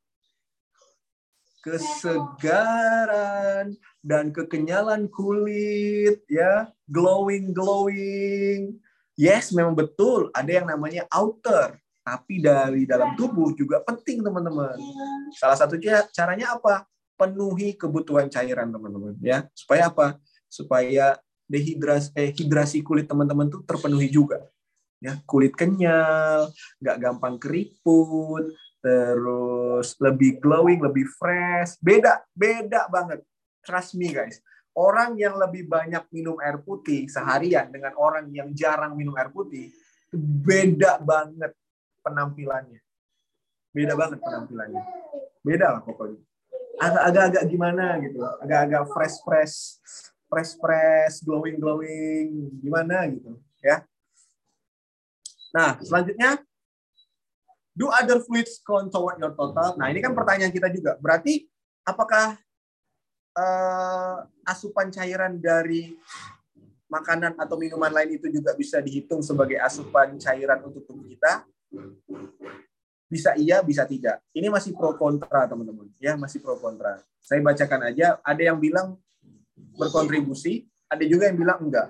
kesegaran 1.61 3.13
dan 4.01 4.33
kekenyalan 4.33 5.07
kulit 5.07 6.25
ya. 6.27 6.73
Glowing 6.89 7.53
glowing. 7.53 8.81
Yes 9.15 9.53
memang 9.53 9.77
betul. 9.77 10.33
Ada 10.33 10.61
yang 10.61 10.67
namanya 10.67 11.05
outer. 11.13 11.77
Tapi 12.01 12.41
dari 12.41 12.89
dalam 12.89 13.13
tubuh 13.13 13.53
juga 13.53 13.77
penting 13.85 14.25
teman-teman. 14.25 14.73
Salah 15.37 15.53
satunya 15.53 16.01
caranya 16.09 16.57
apa? 16.57 16.89
Penuhi 17.13 17.77
kebutuhan 17.77 18.25
cairan 18.33 18.73
teman-teman 18.73 19.13
ya. 19.21 19.45
Supaya 19.53 19.93
apa? 19.93 20.17
Supaya 20.49 21.21
dehidrasi 21.45 22.09
eh, 22.17 22.33
hidrasi 22.33 22.81
kulit 22.81 23.05
teman-teman 23.05 23.53
tuh 23.53 23.61
terpenuhi 23.61 24.09
juga 24.09 24.41
ya. 24.97 25.21
Kulit 25.29 25.53
kenyal 25.53 26.49
nggak 26.81 26.97
gampang 26.97 27.37
keriput 27.37 28.49
terus 28.81 29.95
lebih 30.01 30.41
glowing, 30.41 30.81
lebih 30.81 31.05
fresh. 31.15 31.77
Beda, 31.79 32.25
beda 32.33 32.89
banget. 32.89 33.21
Trust 33.61 33.95
me 33.95 34.09
guys. 34.09 34.41
Orang 34.73 35.19
yang 35.19 35.37
lebih 35.37 35.69
banyak 35.69 36.09
minum 36.09 36.39
air 36.41 36.57
putih 36.59 37.05
seharian 37.05 37.69
dengan 37.69 37.93
orang 37.99 38.31
yang 38.33 38.49
jarang 38.55 38.97
minum 38.97 39.13
air 39.19 39.29
putih, 39.29 39.69
beda 40.17 40.97
banget 41.03 41.53
penampilannya. 42.01 42.81
Beda 43.71 43.93
banget 43.95 44.19
penampilannya. 44.19 44.83
Beda 45.43 45.77
lah 45.77 45.81
pokoknya. 45.85 46.19
Agak-agak 46.81 47.43
gimana 47.51 47.99
gitu. 48.01 48.19
Agak-agak 48.41 48.83
fresh-fresh, 48.89 49.55
fresh-fresh, 50.31 51.21
glowing-glowing, 51.23 52.57
gimana 52.63 53.05
gitu. 53.11 53.37
ya. 53.61 53.85
Nah, 55.51 55.75
selanjutnya 55.83 56.39
Do 57.71 57.87
other 57.87 58.19
fluids 58.19 58.59
count 58.59 58.91
toward 58.91 59.15
your 59.17 59.31
total? 59.31 59.79
Nah, 59.79 59.87
ini 59.87 60.03
kan 60.03 60.11
pertanyaan 60.11 60.51
kita 60.51 60.67
juga. 60.67 60.99
Berarti 60.99 61.47
apakah 61.87 62.35
uh, 63.35 64.27
asupan 64.43 64.91
cairan 64.91 65.39
dari 65.39 65.95
makanan 66.91 67.39
atau 67.39 67.55
minuman 67.55 67.87
lain 67.87 68.19
itu 68.19 68.27
juga 68.27 68.51
bisa 68.59 68.83
dihitung 68.83 69.23
sebagai 69.23 69.55
asupan 69.63 70.19
cairan 70.19 70.59
untuk 70.67 70.83
tubuh 70.83 71.07
kita? 71.07 71.47
Bisa 73.07 73.35
iya, 73.39 73.63
bisa 73.63 73.87
tidak. 73.87 74.19
Ini 74.35 74.51
masih 74.51 74.75
pro 74.75 74.99
kontra, 74.99 75.47
teman-teman. 75.47 75.87
Ya, 75.99 76.19
masih 76.19 76.43
pro 76.43 76.59
kontra. 76.59 76.99
Saya 77.23 77.39
bacakan 77.39 77.87
aja. 77.87 78.19
Ada 78.23 78.51
yang 78.51 78.59
bilang 78.59 78.99
berkontribusi, 79.79 80.67
ada 80.91 81.03
juga 81.07 81.31
yang 81.31 81.39
bilang 81.39 81.59
enggak. 81.63 81.87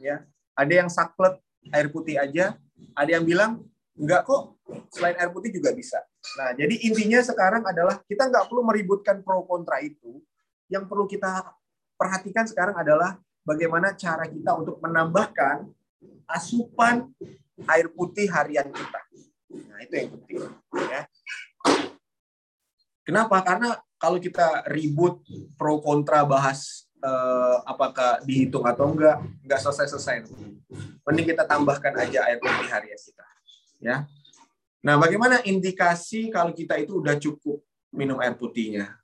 Ya, 0.00 0.24
ada 0.56 0.72
yang 0.72 0.88
saklet 0.88 1.36
air 1.68 1.92
putih 1.92 2.16
aja, 2.16 2.56
ada 2.96 3.10
yang 3.12 3.24
bilang 3.28 3.64
enggak 3.92 4.24
kok 4.24 4.56
selain 4.88 5.16
air 5.20 5.30
putih 5.30 5.52
juga 5.52 5.72
bisa. 5.76 6.00
Nah, 6.40 6.56
jadi 6.56 6.74
intinya 6.88 7.20
sekarang 7.20 7.62
adalah 7.66 8.00
kita 8.08 8.28
nggak 8.28 8.48
perlu 8.48 8.62
meributkan 8.64 9.20
pro 9.20 9.44
kontra 9.44 9.82
itu. 9.84 10.20
Yang 10.72 10.84
perlu 10.88 11.04
kita 11.04 11.52
perhatikan 12.00 12.48
sekarang 12.48 12.76
adalah 12.78 13.20
bagaimana 13.44 13.92
cara 13.92 14.24
kita 14.24 14.56
untuk 14.56 14.80
menambahkan 14.80 15.68
asupan 16.24 17.10
air 17.68 17.86
putih 17.92 18.26
harian 18.32 18.66
kita. 18.72 19.00
Nah, 19.52 19.78
itu 19.84 19.94
yang 19.94 20.08
penting. 20.16 20.36
Ya. 20.88 21.02
Kenapa? 23.02 23.36
Karena 23.44 23.76
kalau 24.00 24.18
kita 24.18 24.64
ribut 24.72 25.20
pro 25.58 25.82
kontra 25.82 26.24
bahas 26.24 26.88
uh, 27.02 27.60
apakah 27.66 28.22
dihitung 28.24 28.64
atau 28.64 28.94
enggak, 28.94 29.20
enggak 29.42 29.60
selesai-selesai. 29.60 30.32
Mending 31.04 31.26
kita 31.34 31.44
tambahkan 31.44 31.92
aja 31.98 32.24
air 32.30 32.38
putih 32.38 32.70
harian 32.70 32.98
kita. 32.98 33.26
Ya. 33.82 34.06
Nah, 34.82 34.94
bagaimana 34.98 35.42
indikasi 35.42 36.30
kalau 36.30 36.54
kita 36.54 36.78
itu 36.78 37.02
udah 37.02 37.18
cukup 37.18 37.58
minum 37.90 38.18
air 38.22 38.38
putihnya? 38.38 38.94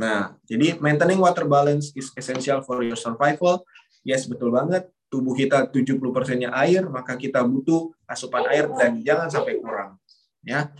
Nah, 0.00 0.34
jadi 0.48 0.80
maintaining 0.82 1.20
water 1.20 1.46
balance 1.46 1.94
is 1.94 2.10
essential 2.18 2.64
for 2.64 2.82
your 2.82 2.98
survival. 2.98 3.62
Yes, 4.02 4.26
betul 4.26 4.50
banget. 4.50 4.90
Tubuh 5.12 5.36
kita 5.36 5.70
70%-nya 5.70 6.50
air, 6.50 6.82
maka 6.90 7.14
kita 7.14 7.44
butuh 7.46 7.94
asupan 8.08 8.48
air 8.50 8.66
dan 8.74 8.98
jangan 9.04 9.30
sampai 9.30 9.62
kurang. 9.62 10.00
Ya. 10.42 10.74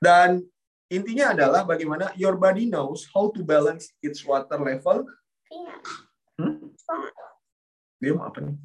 Dan 0.00 0.42
intinya 0.88 1.36
adalah 1.36 1.62
bagaimana 1.68 2.10
your 2.16 2.34
body 2.40 2.66
knows 2.66 3.04
how 3.12 3.28
to 3.30 3.44
balance 3.44 3.92
its 4.00 4.24
water 4.24 4.56
level. 4.56 5.04
Hmm? 6.40 6.72
Dia 8.00 8.14
mau 8.14 8.30
apa 8.30 8.40
nih? 8.42 8.56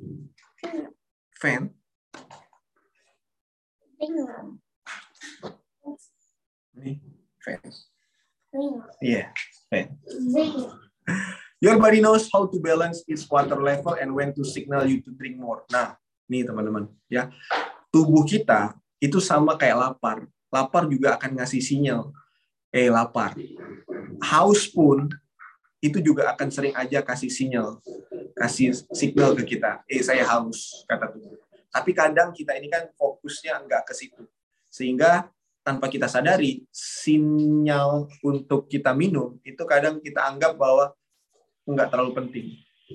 Fan. 1.37 1.73
Nih, 6.73 6.99
fan. 7.39 7.61
Iya, 8.99 8.99
yeah, 8.99 9.27
fan. 9.71 9.87
Your 11.63 11.79
body 11.79 12.03
knows 12.03 12.27
how 12.27 12.43
to 12.43 12.59
balance 12.59 13.07
its 13.07 13.23
water 13.31 13.55
level 13.55 13.95
and 13.95 14.11
when 14.11 14.35
to 14.35 14.43
signal 14.43 14.83
you 14.83 14.99
to 14.99 15.15
drink 15.15 15.39
more. 15.39 15.63
Nah, 15.71 15.95
nih 16.27 16.43
teman-teman, 16.43 16.91
ya. 17.07 17.31
Tubuh 17.87 18.27
kita 18.27 18.75
itu 18.99 19.23
sama 19.23 19.55
kayak 19.55 19.79
lapar. 19.79 20.27
Lapar 20.51 20.85
juga 20.91 21.15
akan 21.15 21.39
ngasih 21.39 21.63
sinyal, 21.63 22.11
eh 22.75 22.91
lapar. 22.91 23.39
Haus 24.19 24.67
pun 24.67 25.07
itu 25.79 26.03
juga 26.03 26.35
akan 26.35 26.47
sering 26.51 26.75
aja 26.75 26.99
kasih 26.99 27.31
sinyal, 27.31 27.79
kasih 28.35 28.75
signal 28.91 29.35
ke 29.35 29.55
kita, 29.55 29.83
eh 29.87 30.03
saya 30.03 30.23
haus, 30.27 30.83
kata 30.87 31.11
tubuh. 31.11 31.39
Tapi 31.73 31.91
kadang 31.97 32.29
kita 32.29 32.53
ini 32.53 32.69
kan 32.69 32.85
fokusnya 32.93 33.65
enggak 33.65 33.89
ke 33.89 33.97
situ. 33.97 34.29
Sehingga 34.69 35.25
tanpa 35.65 35.89
kita 35.89 36.05
sadari, 36.05 36.61
sinyal 36.69 38.05
untuk 38.21 38.69
kita 38.69 38.93
minum 38.93 39.41
itu 39.41 39.65
kadang 39.65 39.97
kita 39.97 40.21
anggap 40.21 40.53
bahwa 40.53 40.93
enggak 41.65 41.89
terlalu 41.89 42.11
penting. 42.13 42.47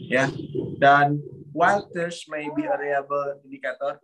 Ya. 0.07 0.31
Dan 0.79 1.19
while 1.51 1.91
there's 1.91 2.23
may 2.31 2.47
be 2.55 2.71
a 2.71 2.77
reliable 2.79 3.43
indicator 3.43 3.99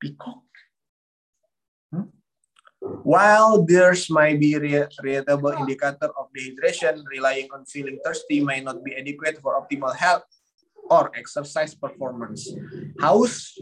Peacock 0.00 0.49
While 3.02 3.64
there's 3.64 4.08
might 4.12 4.40
be 4.40 4.56
reliable 4.56 5.56
indicator 5.56 6.12
of 6.14 6.28
dehydration, 6.34 7.02
relying 7.08 7.48
on 7.52 7.64
feeling 7.64 7.98
thirsty 8.04 8.44
may 8.44 8.60
not 8.60 8.84
be 8.84 8.96
adequate 8.96 9.40
for 9.40 9.56
optimal 9.56 9.94
health 9.96 10.24
or 10.90 11.08
exercise 11.14 11.72
performance. 11.72 12.50
Haus 12.98 13.56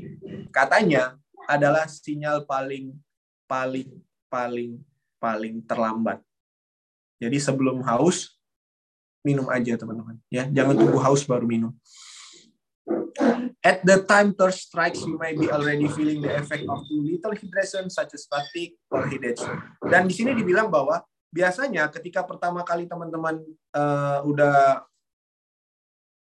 katanya 0.51 1.21
adalah 1.47 1.87
sinyal 1.87 2.49
paling 2.49 2.97
paling 3.45 3.89
paling 4.33 4.81
paling 5.21 5.61
terlambat. 5.65 6.21
Jadi 7.19 7.39
sebelum 7.43 7.83
haus 7.83 8.39
minum 9.27 9.51
aja 9.51 9.75
teman-teman 9.75 10.17
ya, 10.31 10.47
jangan 10.49 10.79
tunggu 10.79 10.99
haus 11.03 11.27
baru 11.27 11.45
minum. 11.45 11.75
At 13.59 13.83
the 13.83 14.07
time 14.07 14.39
thirst 14.39 14.71
strikes, 14.71 15.03
you 15.03 15.19
may 15.19 15.35
be 15.35 15.51
already 15.51 15.91
feeling 15.91 16.23
the 16.23 16.31
effect 16.39 16.63
of 16.71 16.79
too 16.87 17.03
little 17.03 17.35
hydration, 17.35 17.91
such 17.91 18.15
as 18.15 18.23
fatigue 18.31 18.79
or 18.87 19.03
headache. 19.11 19.43
Dan 19.83 20.07
di 20.07 20.15
sini 20.15 20.31
dibilang 20.31 20.71
bahwa 20.71 21.03
biasanya 21.35 21.91
ketika 21.91 22.23
pertama 22.23 22.63
kali 22.63 22.87
teman-teman 22.87 23.43
uh, 23.75 24.23
udah 24.23 24.87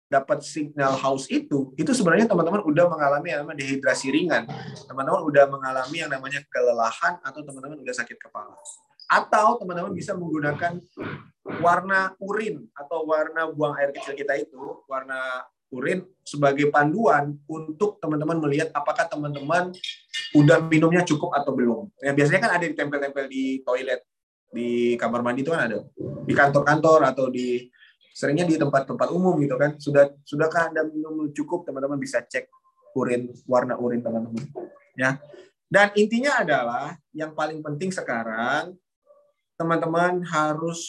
dapat 0.09 0.41
signal 0.41 0.97
haus 0.97 1.29
itu, 1.29 1.69
itu 1.77 1.93
sebenarnya 1.93 2.25
teman-teman 2.25 2.65
udah 2.65 2.85
mengalami 2.89 3.29
yang 3.29 3.45
namanya 3.45 3.61
dehidrasi 3.61 4.09
ringan. 4.09 4.49
Teman-teman 4.89 5.21
udah 5.21 5.45
mengalami 5.45 5.97
yang 6.01 6.09
namanya 6.09 6.41
kelelahan 6.49 7.21
atau 7.21 7.45
teman-teman 7.45 7.77
udah 7.77 7.93
sakit 7.93 8.17
kepala. 8.17 8.57
Atau 9.05 9.61
teman-teman 9.61 9.93
bisa 9.93 10.17
menggunakan 10.17 10.81
warna 11.61 12.17
urin 12.17 12.65
atau 12.73 13.05
warna 13.05 13.45
buang 13.53 13.77
air 13.77 13.93
kecil 13.93 14.17
kita 14.17 14.33
itu, 14.33 14.81
warna 14.89 15.45
urin 15.69 16.01
sebagai 16.25 16.69
panduan 16.73 17.37
untuk 17.45 18.01
teman-teman 18.01 18.41
melihat 18.41 18.73
apakah 18.73 19.05
teman-teman 19.05 19.69
udah 20.33 20.65
minumnya 20.65 21.05
cukup 21.05 21.33
atau 21.33 21.53
belum. 21.53 21.89
Ya, 22.01 22.13
biasanya 22.13 22.41
kan 22.41 22.51
ada 22.57 22.65
di 22.65 22.75
tempel-tempel 22.77 23.25
di 23.29 23.61
toilet, 23.61 24.01
di 24.49 24.97
kamar 24.97 25.21
mandi 25.21 25.45
itu 25.45 25.53
kan 25.53 25.69
ada. 25.69 25.85
Di 26.25 26.33
kantor-kantor 26.33 26.99
atau 27.13 27.29
di 27.29 27.69
seringnya 28.13 28.49
di 28.49 28.57
tempat-tempat 28.57 29.07
umum 29.13 29.37
gitu 29.41 29.55
kan. 29.55 29.77
Sudah 29.77 30.09
sudahkah 30.25 30.73
Anda 30.73 30.85
minum 30.89 31.29
cukup? 31.33 31.65
Teman-teman 31.69 32.01
bisa 32.01 32.21
cek 32.25 32.49
urin 32.97 33.29
warna 33.45 33.77
urin 33.77 34.01
teman-teman. 34.01 34.43
Ya. 34.97 35.21
Dan 35.69 35.93
intinya 35.93 36.41
adalah 36.41 36.97
yang 37.13 37.37
paling 37.37 37.61
penting 37.61 37.93
sekarang 37.93 38.73
teman-teman 39.53 40.25
harus 40.25 40.81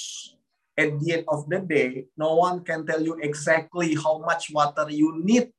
at 0.80 0.96
the 0.96 1.08
end 1.20 1.24
of 1.28 1.44
the 1.44 1.60
day, 1.60 2.08
no 2.16 2.40
one 2.40 2.64
can 2.64 2.88
tell 2.88 3.00
you 3.04 3.20
exactly 3.20 3.92
how 3.92 4.16
much 4.24 4.48
water 4.48 4.88
you 4.88 5.20
need. 5.20 5.52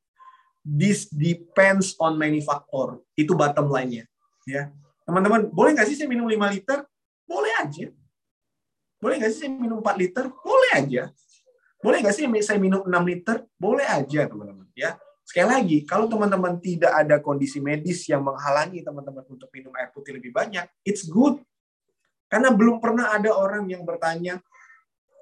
This 0.66 1.06
depends 1.10 1.94
on 2.02 2.18
manufacturer. 2.18 2.98
Itu 3.14 3.38
bottom 3.38 3.70
line-nya. 3.70 4.10
Ya. 4.50 4.74
Teman-teman, 5.06 5.50
boleh 5.54 5.78
nggak 5.78 5.86
sih 5.90 5.98
saya 5.98 6.10
minum 6.10 6.26
5 6.26 6.38
liter? 6.54 6.86
Boleh 7.30 7.54
aja. 7.62 7.88
Boleh 9.02 9.16
nggak 9.22 9.32
sih 9.34 9.40
saya 9.46 9.52
minum 9.54 9.82
4 9.82 10.02
liter? 10.02 10.26
Boleh 10.42 10.72
aja. 10.78 11.04
Boleh 11.82 11.98
nggak 12.02 12.14
sih 12.14 12.26
saya 12.46 12.58
minum 12.62 12.82
6 12.86 12.94
liter? 13.10 13.46
Boleh 13.58 13.86
aja, 13.90 14.22
teman-teman. 14.30 14.70
Ya. 14.78 14.98
Sekali 15.26 15.48
lagi, 15.48 15.78
kalau 15.88 16.06
teman-teman 16.12 16.60
tidak 16.60 16.92
ada 16.92 17.18
kondisi 17.24 17.58
medis 17.64 18.06
yang 18.06 18.22
menghalangi 18.22 18.84
teman-teman 18.84 19.26
untuk 19.26 19.50
minum 19.54 19.72
air 19.80 19.90
putih 19.90 20.18
lebih 20.18 20.30
banyak, 20.30 20.68
it's 20.86 21.08
good. 21.08 21.42
Karena 22.30 22.54
belum 22.54 22.84
pernah 22.84 23.16
ada 23.16 23.34
orang 23.34 23.66
yang 23.72 23.82
bertanya, 23.88 24.44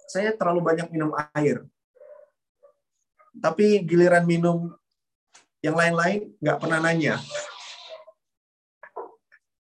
saya 0.10 0.34
terlalu 0.34 0.66
banyak 0.66 0.89
minum 0.89 1.14
air. 1.38 1.62
Tapi 3.38 3.86
giliran 3.86 4.26
minum 4.26 4.74
yang 5.62 5.78
lain-lain 5.78 6.34
nggak 6.41 6.57
pernah 6.57 6.82
nanya. 6.82 7.22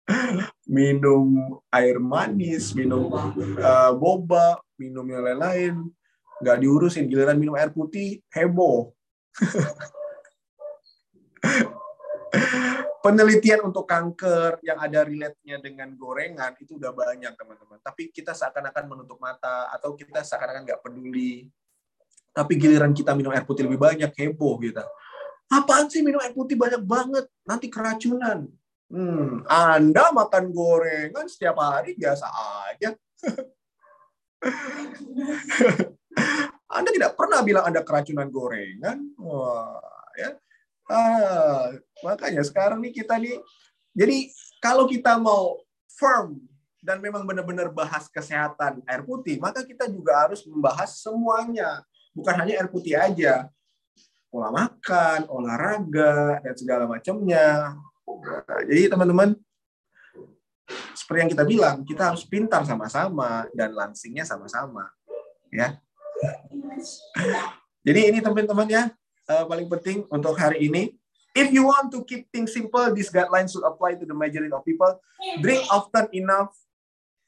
minum 0.71 1.59
air 1.75 1.99
manis, 1.99 2.71
minum 2.79 3.11
uh, 3.59 3.91
boba, 3.99 4.63
minum 4.79 5.03
yang 5.11 5.27
lain-lain, 5.27 5.91
nggak 6.39 6.59
diurusin. 6.63 7.11
Giliran 7.11 7.35
minum 7.35 7.59
air 7.59 7.75
putih, 7.75 8.23
heboh. 8.31 8.95
penelitian 13.01 13.65
untuk 13.65 13.89
kanker 13.89 14.61
yang 14.61 14.77
ada 14.77 15.05
relate-nya 15.05 15.57
dengan 15.59 15.89
gorengan 15.97 16.53
itu 16.61 16.77
udah 16.77 16.93
banyak 16.93 17.33
teman-teman. 17.35 17.81
Tapi 17.81 18.13
kita 18.13 18.37
seakan-akan 18.37 18.85
menutup 18.87 19.17
mata 19.17 19.73
atau 19.73 19.97
kita 19.97 20.21
seakan-akan 20.21 20.69
nggak 20.69 20.83
peduli. 20.85 21.49
Tapi 22.31 22.53
giliran 22.61 22.95
kita 22.95 23.17
minum 23.17 23.35
air 23.35 23.43
putih 23.43 23.67
lebih 23.67 23.81
banyak 23.81 24.13
heboh 24.15 24.61
gitu. 24.63 24.85
Apaan 25.51 25.91
sih 25.91 26.05
minum 26.05 26.23
air 26.23 26.37
putih 26.37 26.55
banyak 26.55 26.85
banget? 26.85 27.27
Nanti 27.43 27.67
keracunan. 27.67 28.47
Hmm, 28.91 29.43
Anda 29.51 30.15
makan 30.15 30.55
gorengan 30.55 31.27
setiap 31.27 31.59
hari 31.59 31.99
biasa 31.99 32.27
aja. 32.71 32.95
Anda 36.71 36.89
tidak 36.95 37.19
pernah 37.19 37.43
bilang 37.43 37.67
Anda 37.67 37.83
keracunan 37.83 38.31
gorengan. 38.31 39.19
Wah, 39.19 39.83
Ah, 40.91 41.71
makanya 42.03 42.43
sekarang 42.43 42.83
nih 42.83 42.91
kita 42.91 43.15
nih, 43.15 43.39
jadi 43.95 44.27
kalau 44.59 44.91
kita 44.91 45.15
mau 45.23 45.63
firm 45.87 46.43
dan 46.83 46.99
memang 46.99 47.23
benar-benar 47.23 47.71
bahas 47.71 48.11
kesehatan 48.11 48.83
air 48.83 49.07
putih, 49.07 49.39
maka 49.39 49.63
kita 49.63 49.87
juga 49.87 50.27
harus 50.27 50.43
membahas 50.51 50.99
semuanya, 50.99 51.87
bukan 52.11 52.35
hanya 52.43 52.59
air 52.59 52.67
putih 52.67 52.99
aja, 52.99 53.47
pola 54.35 54.51
makan, 54.51 55.31
olahraga 55.31 56.43
dan 56.43 56.55
segala 56.59 56.91
macamnya. 56.91 57.79
Jadi 58.67 58.91
teman-teman, 58.91 59.39
seperti 60.99 61.19
yang 61.23 61.31
kita 61.31 61.45
bilang, 61.47 61.77
kita 61.87 62.11
harus 62.11 62.27
pintar 62.27 62.67
sama-sama 62.67 63.47
dan 63.55 63.71
langsingnya 63.71 64.27
sama-sama, 64.27 64.91
ya. 65.55 65.79
Jadi 67.87 68.01
ini 68.11 68.19
teman-teman 68.19 68.67
ya, 68.67 68.91
uh, 69.31 69.45
paling 69.47 69.71
penting 69.71 70.03
untuk 70.11 70.35
hari 70.35 70.67
ini. 70.67 70.99
If 71.31 71.55
you 71.55 71.71
want 71.71 71.95
to 71.95 72.03
keep 72.03 72.27
things 72.35 72.51
simple, 72.51 72.91
these 72.91 73.07
guidelines 73.07 73.55
should 73.55 73.63
apply 73.63 73.95
to 73.95 74.03
the 74.03 74.17
majority 74.17 74.51
of 74.51 74.67
people. 74.67 74.99
Drink 75.39 75.63
often 75.71 76.11
enough. 76.11 76.51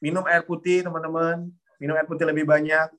Minum 0.02 0.26
air 0.26 0.42
putih, 0.42 0.82
teman-teman. 0.82 1.46
Minum 1.78 1.94
air 1.94 2.10
putih 2.10 2.26
lebih 2.26 2.42
banyak. 2.42 2.90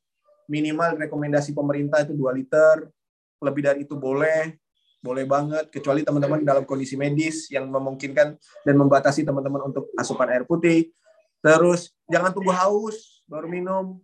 Minimal 0.47 0.95
rekomendasi 1.03 1.51
pemerintah 1.51 2.07
itu 2.07 2.15
2 2.15 2.39
liter. 2.39 2.87
Lebih 3.43 3.61
dari 3.67 3.79
itu 3.83 3.99
boleh. 3.99 4.55
boleh 5.03 5.27
banget 5.27 5.67
kecuali 5.67 5.99
teman-teman 5.99 6.47
dalam 6.47 6.63
kondisi 6.63 6.95
medis 6.95 7.51
yang 7.51 7.67
memungkinkan 7.67 8.39
dan 8.39 8.75
membatasi 8.79 9.27
teman-teman 9.27 9.67
untuk 9.67 9.91
asupan 9.99 10.31
air 10.31 10.47
putih 10.47 10.95
terus 11.43 11.91
jangan 12.07 12.31
tunggu 12.31 12.55
haus 12.55 13.19
baru 13.27 13.51
minum 13.51 13.99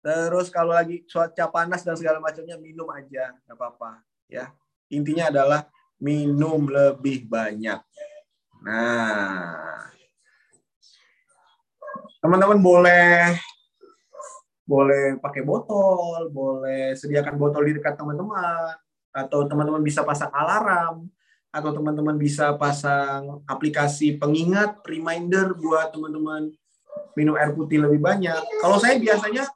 terus 0.00 0.48
kalau 0.48 0.72
lagi 0.72 1.04
cuaca 1.04 1.44
panas 1.52 1.84
dan 1.84 1.96
segala 1.96 2.18
macamnya 2.20 2.56
minum 2.56 2.88
aja 2.88 3.36
nggak 3.44 3.56
apa-apa 3.56 4.00
ya 4.28 4.48
intinya 4.88 5.28
adalah 5.28 5.60
minum 6.00 6.64
lebih 6.68 7.28
banyak 7.28 7.80
nah 8.64 9.88
teman-teman 12.20 12.60
boleh 12.60 13.36
boleh 14.64 15.20
pakai 15.20 15.42
botol 15.44 16.32
boleh 16.32 16.96
sediakan 16.96 17.36
botol 17.36 17.64
di 17.68 17.76
dekat 17.76 17.96
teman-teman 18.00 18.76
atau 19.10 19.44
teman-teman 19.44 19.82
bisa 19.82 20.06
pasang 20.06 20.30
alarm 20.30 21.10
atau 21.50 21.70
teman-teman 21.74 22.14
bisa 22.14 22.54
pasang 22.54 23.42
aplikasi 23.44 24.14
pengingat 24.16 24.78
reminder 24.86 25.50
buat 25.58 25.90
teman-teman 25.90 26.54
minum 27.18 27.34
air 27.34 27.50
putih 27.50 27.82
lebih 27.82 27.98
banyak. 27.98 28.38
Kalau 28.62 28.78
saya 28.78 28.98
biasanya 29.02 29.50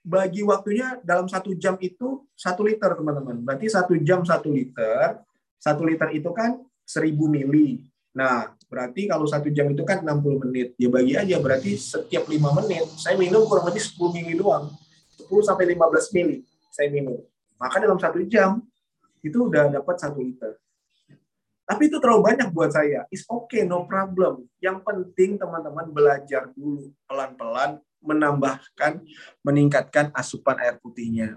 bagi 0.00 0.40
waktunya 0.40 0.96
dalam 1.04 1.28
satu 1.28 1.52
jam 1.56 1.76
itu 1.80 2.24
satu 2.32 2.64
liter 2.64 2.96
teman-teman. 2.96 3.44
Berarti 3.44 3.68
satu 3.68 3.96
jam 4.00 4.24
satu 4.24 4.48
liter. 4.48 5.20
Satu 5.60 5.84
liter 5.84 6.08
itu 6.16 6.32
kan 6.32 6.56
seribu 6.88 7.28
mili. 7.28 7.84
Nah, 8.16 8.50
berarti 8.66 9.06
kalau 9.06 9.28
satu 9.28 9.52
jam 9.52 9.70
itu 9.70 9.84
kan 9.84 10.02
60 10.02 10.42
menit. 10.48 10.68
Ya 10.80 10.88
bagi 10.88 11.14
aja, 11.14 11.36
berarti 11.38 11.76
setiap 11.76 12.26
lima 12.26 12.50
menit 12.56 12.88
saya 12.98 13.14
minum 13.20 13.44
kurang 13.44 13.68
lebih 13.68 13.84
10 13.84 14.16
mili 14.16 14.32
doang. 14.34 14.72
10 15.20 15.28
sampai 15.44 15.76
15 15.76 16.16
mili 16.16 16.42
saya 16.72 16.88
minum. 16.88 17.20
Maka 17.60 17.76
dalam 17.76 18.00
satu 18.00 18.24
jam 18.24 18.64
itu 19.20 19.36
udah 19.36 19.68
dapat 19.68 19.96
satu 20.00 20.24
liter. 20.24 20.56
Tapi 21.68 21.86
itu 21.86 22.02
terlalu 22.02 22.34
banyak 22.34 22.48
buat 22.50 22.74
saya. 22.74 23.06
It's 23.14 23.22
okay, 23.30 23.62
no 23.62 23.86
problem. 23.86 24.48
Yang 24.58 24.82
penting 24.82 25.38
teman-teman 25.38 25.86
belajar 25.94 26.50
dulu 26.50 26.90
pelan-pelan 27.06 27.78
menambahkan, 28.00 29.04
meningkatkan 29.44 30.08
asupan 30.16 30.56
air 30.60 30.80
putihnya. 30.80 31.36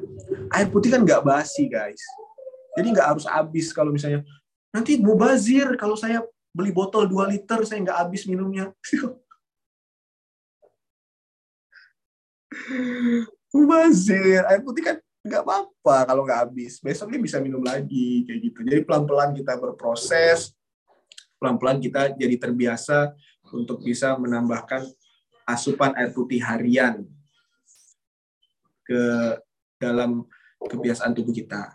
Air 0.51 0.67
putih 0.71 0.95
kan 0.95 1.03
nggak 1.03 1.23
basi, 1.23 1.67
guys. 1.67 1.99
Jadi 2.73 2.87
nggak 2.89 3.07
harus 3.15 3.25
habis 3.29 3.69
kalau 3.69 3.93
misalnya 3.93 4.25
nanti 4.73 4.97
mubazir 4.97 5.77
kalau 5.77 5.93
saya 5.93 6.25
beli 6.49 6.73
botol 6.73 7.05
2 7.05 7.29
liter 7.29 7.61
saya 7.67 7.83
nggak 7.85 7.99
habis 8.07 8.25
minumnya. 8.25 8.73
mubazir, 13.53 14.41
air 14.49 14.61
putih 14.65 14.81
kan 14.81 14.97
nggak 15.23 15.41
apa-apa 15.45 15.97
kalau 16.09 16.25
nggak 16.25 16.49
habis. 16.49 16.81
Besoknya 16.81 17.21
bisa 17.21 17.37
minum 17.37 17.61
lagi 17.61 18.25
kayak 18.25 18.39
gitu. 18.49 18.59
Jadi 18.65 18.81
pelan-pelan 18.81 19.37
kita 19.37 19.53
berproses, 19.61 20.57
pelan-pelan 21.37 21.77
kita 21.83 22.17
jadi 22.17 22.33
terbiasa 22.39 23.13
untuk 23.53 23.85
bisa 23.85 24.17
menambahkan 24.17 24.89
asupan 25.47 25.95
air 25.95 26.11
putih 26.11 26.43
harian 26.43 27.07
ke 28.83 29.03
dalam 29.79 30.27
kebiasaan 30.59 31.15
tubuh 31.15 31.31
kita. 31.31 31.71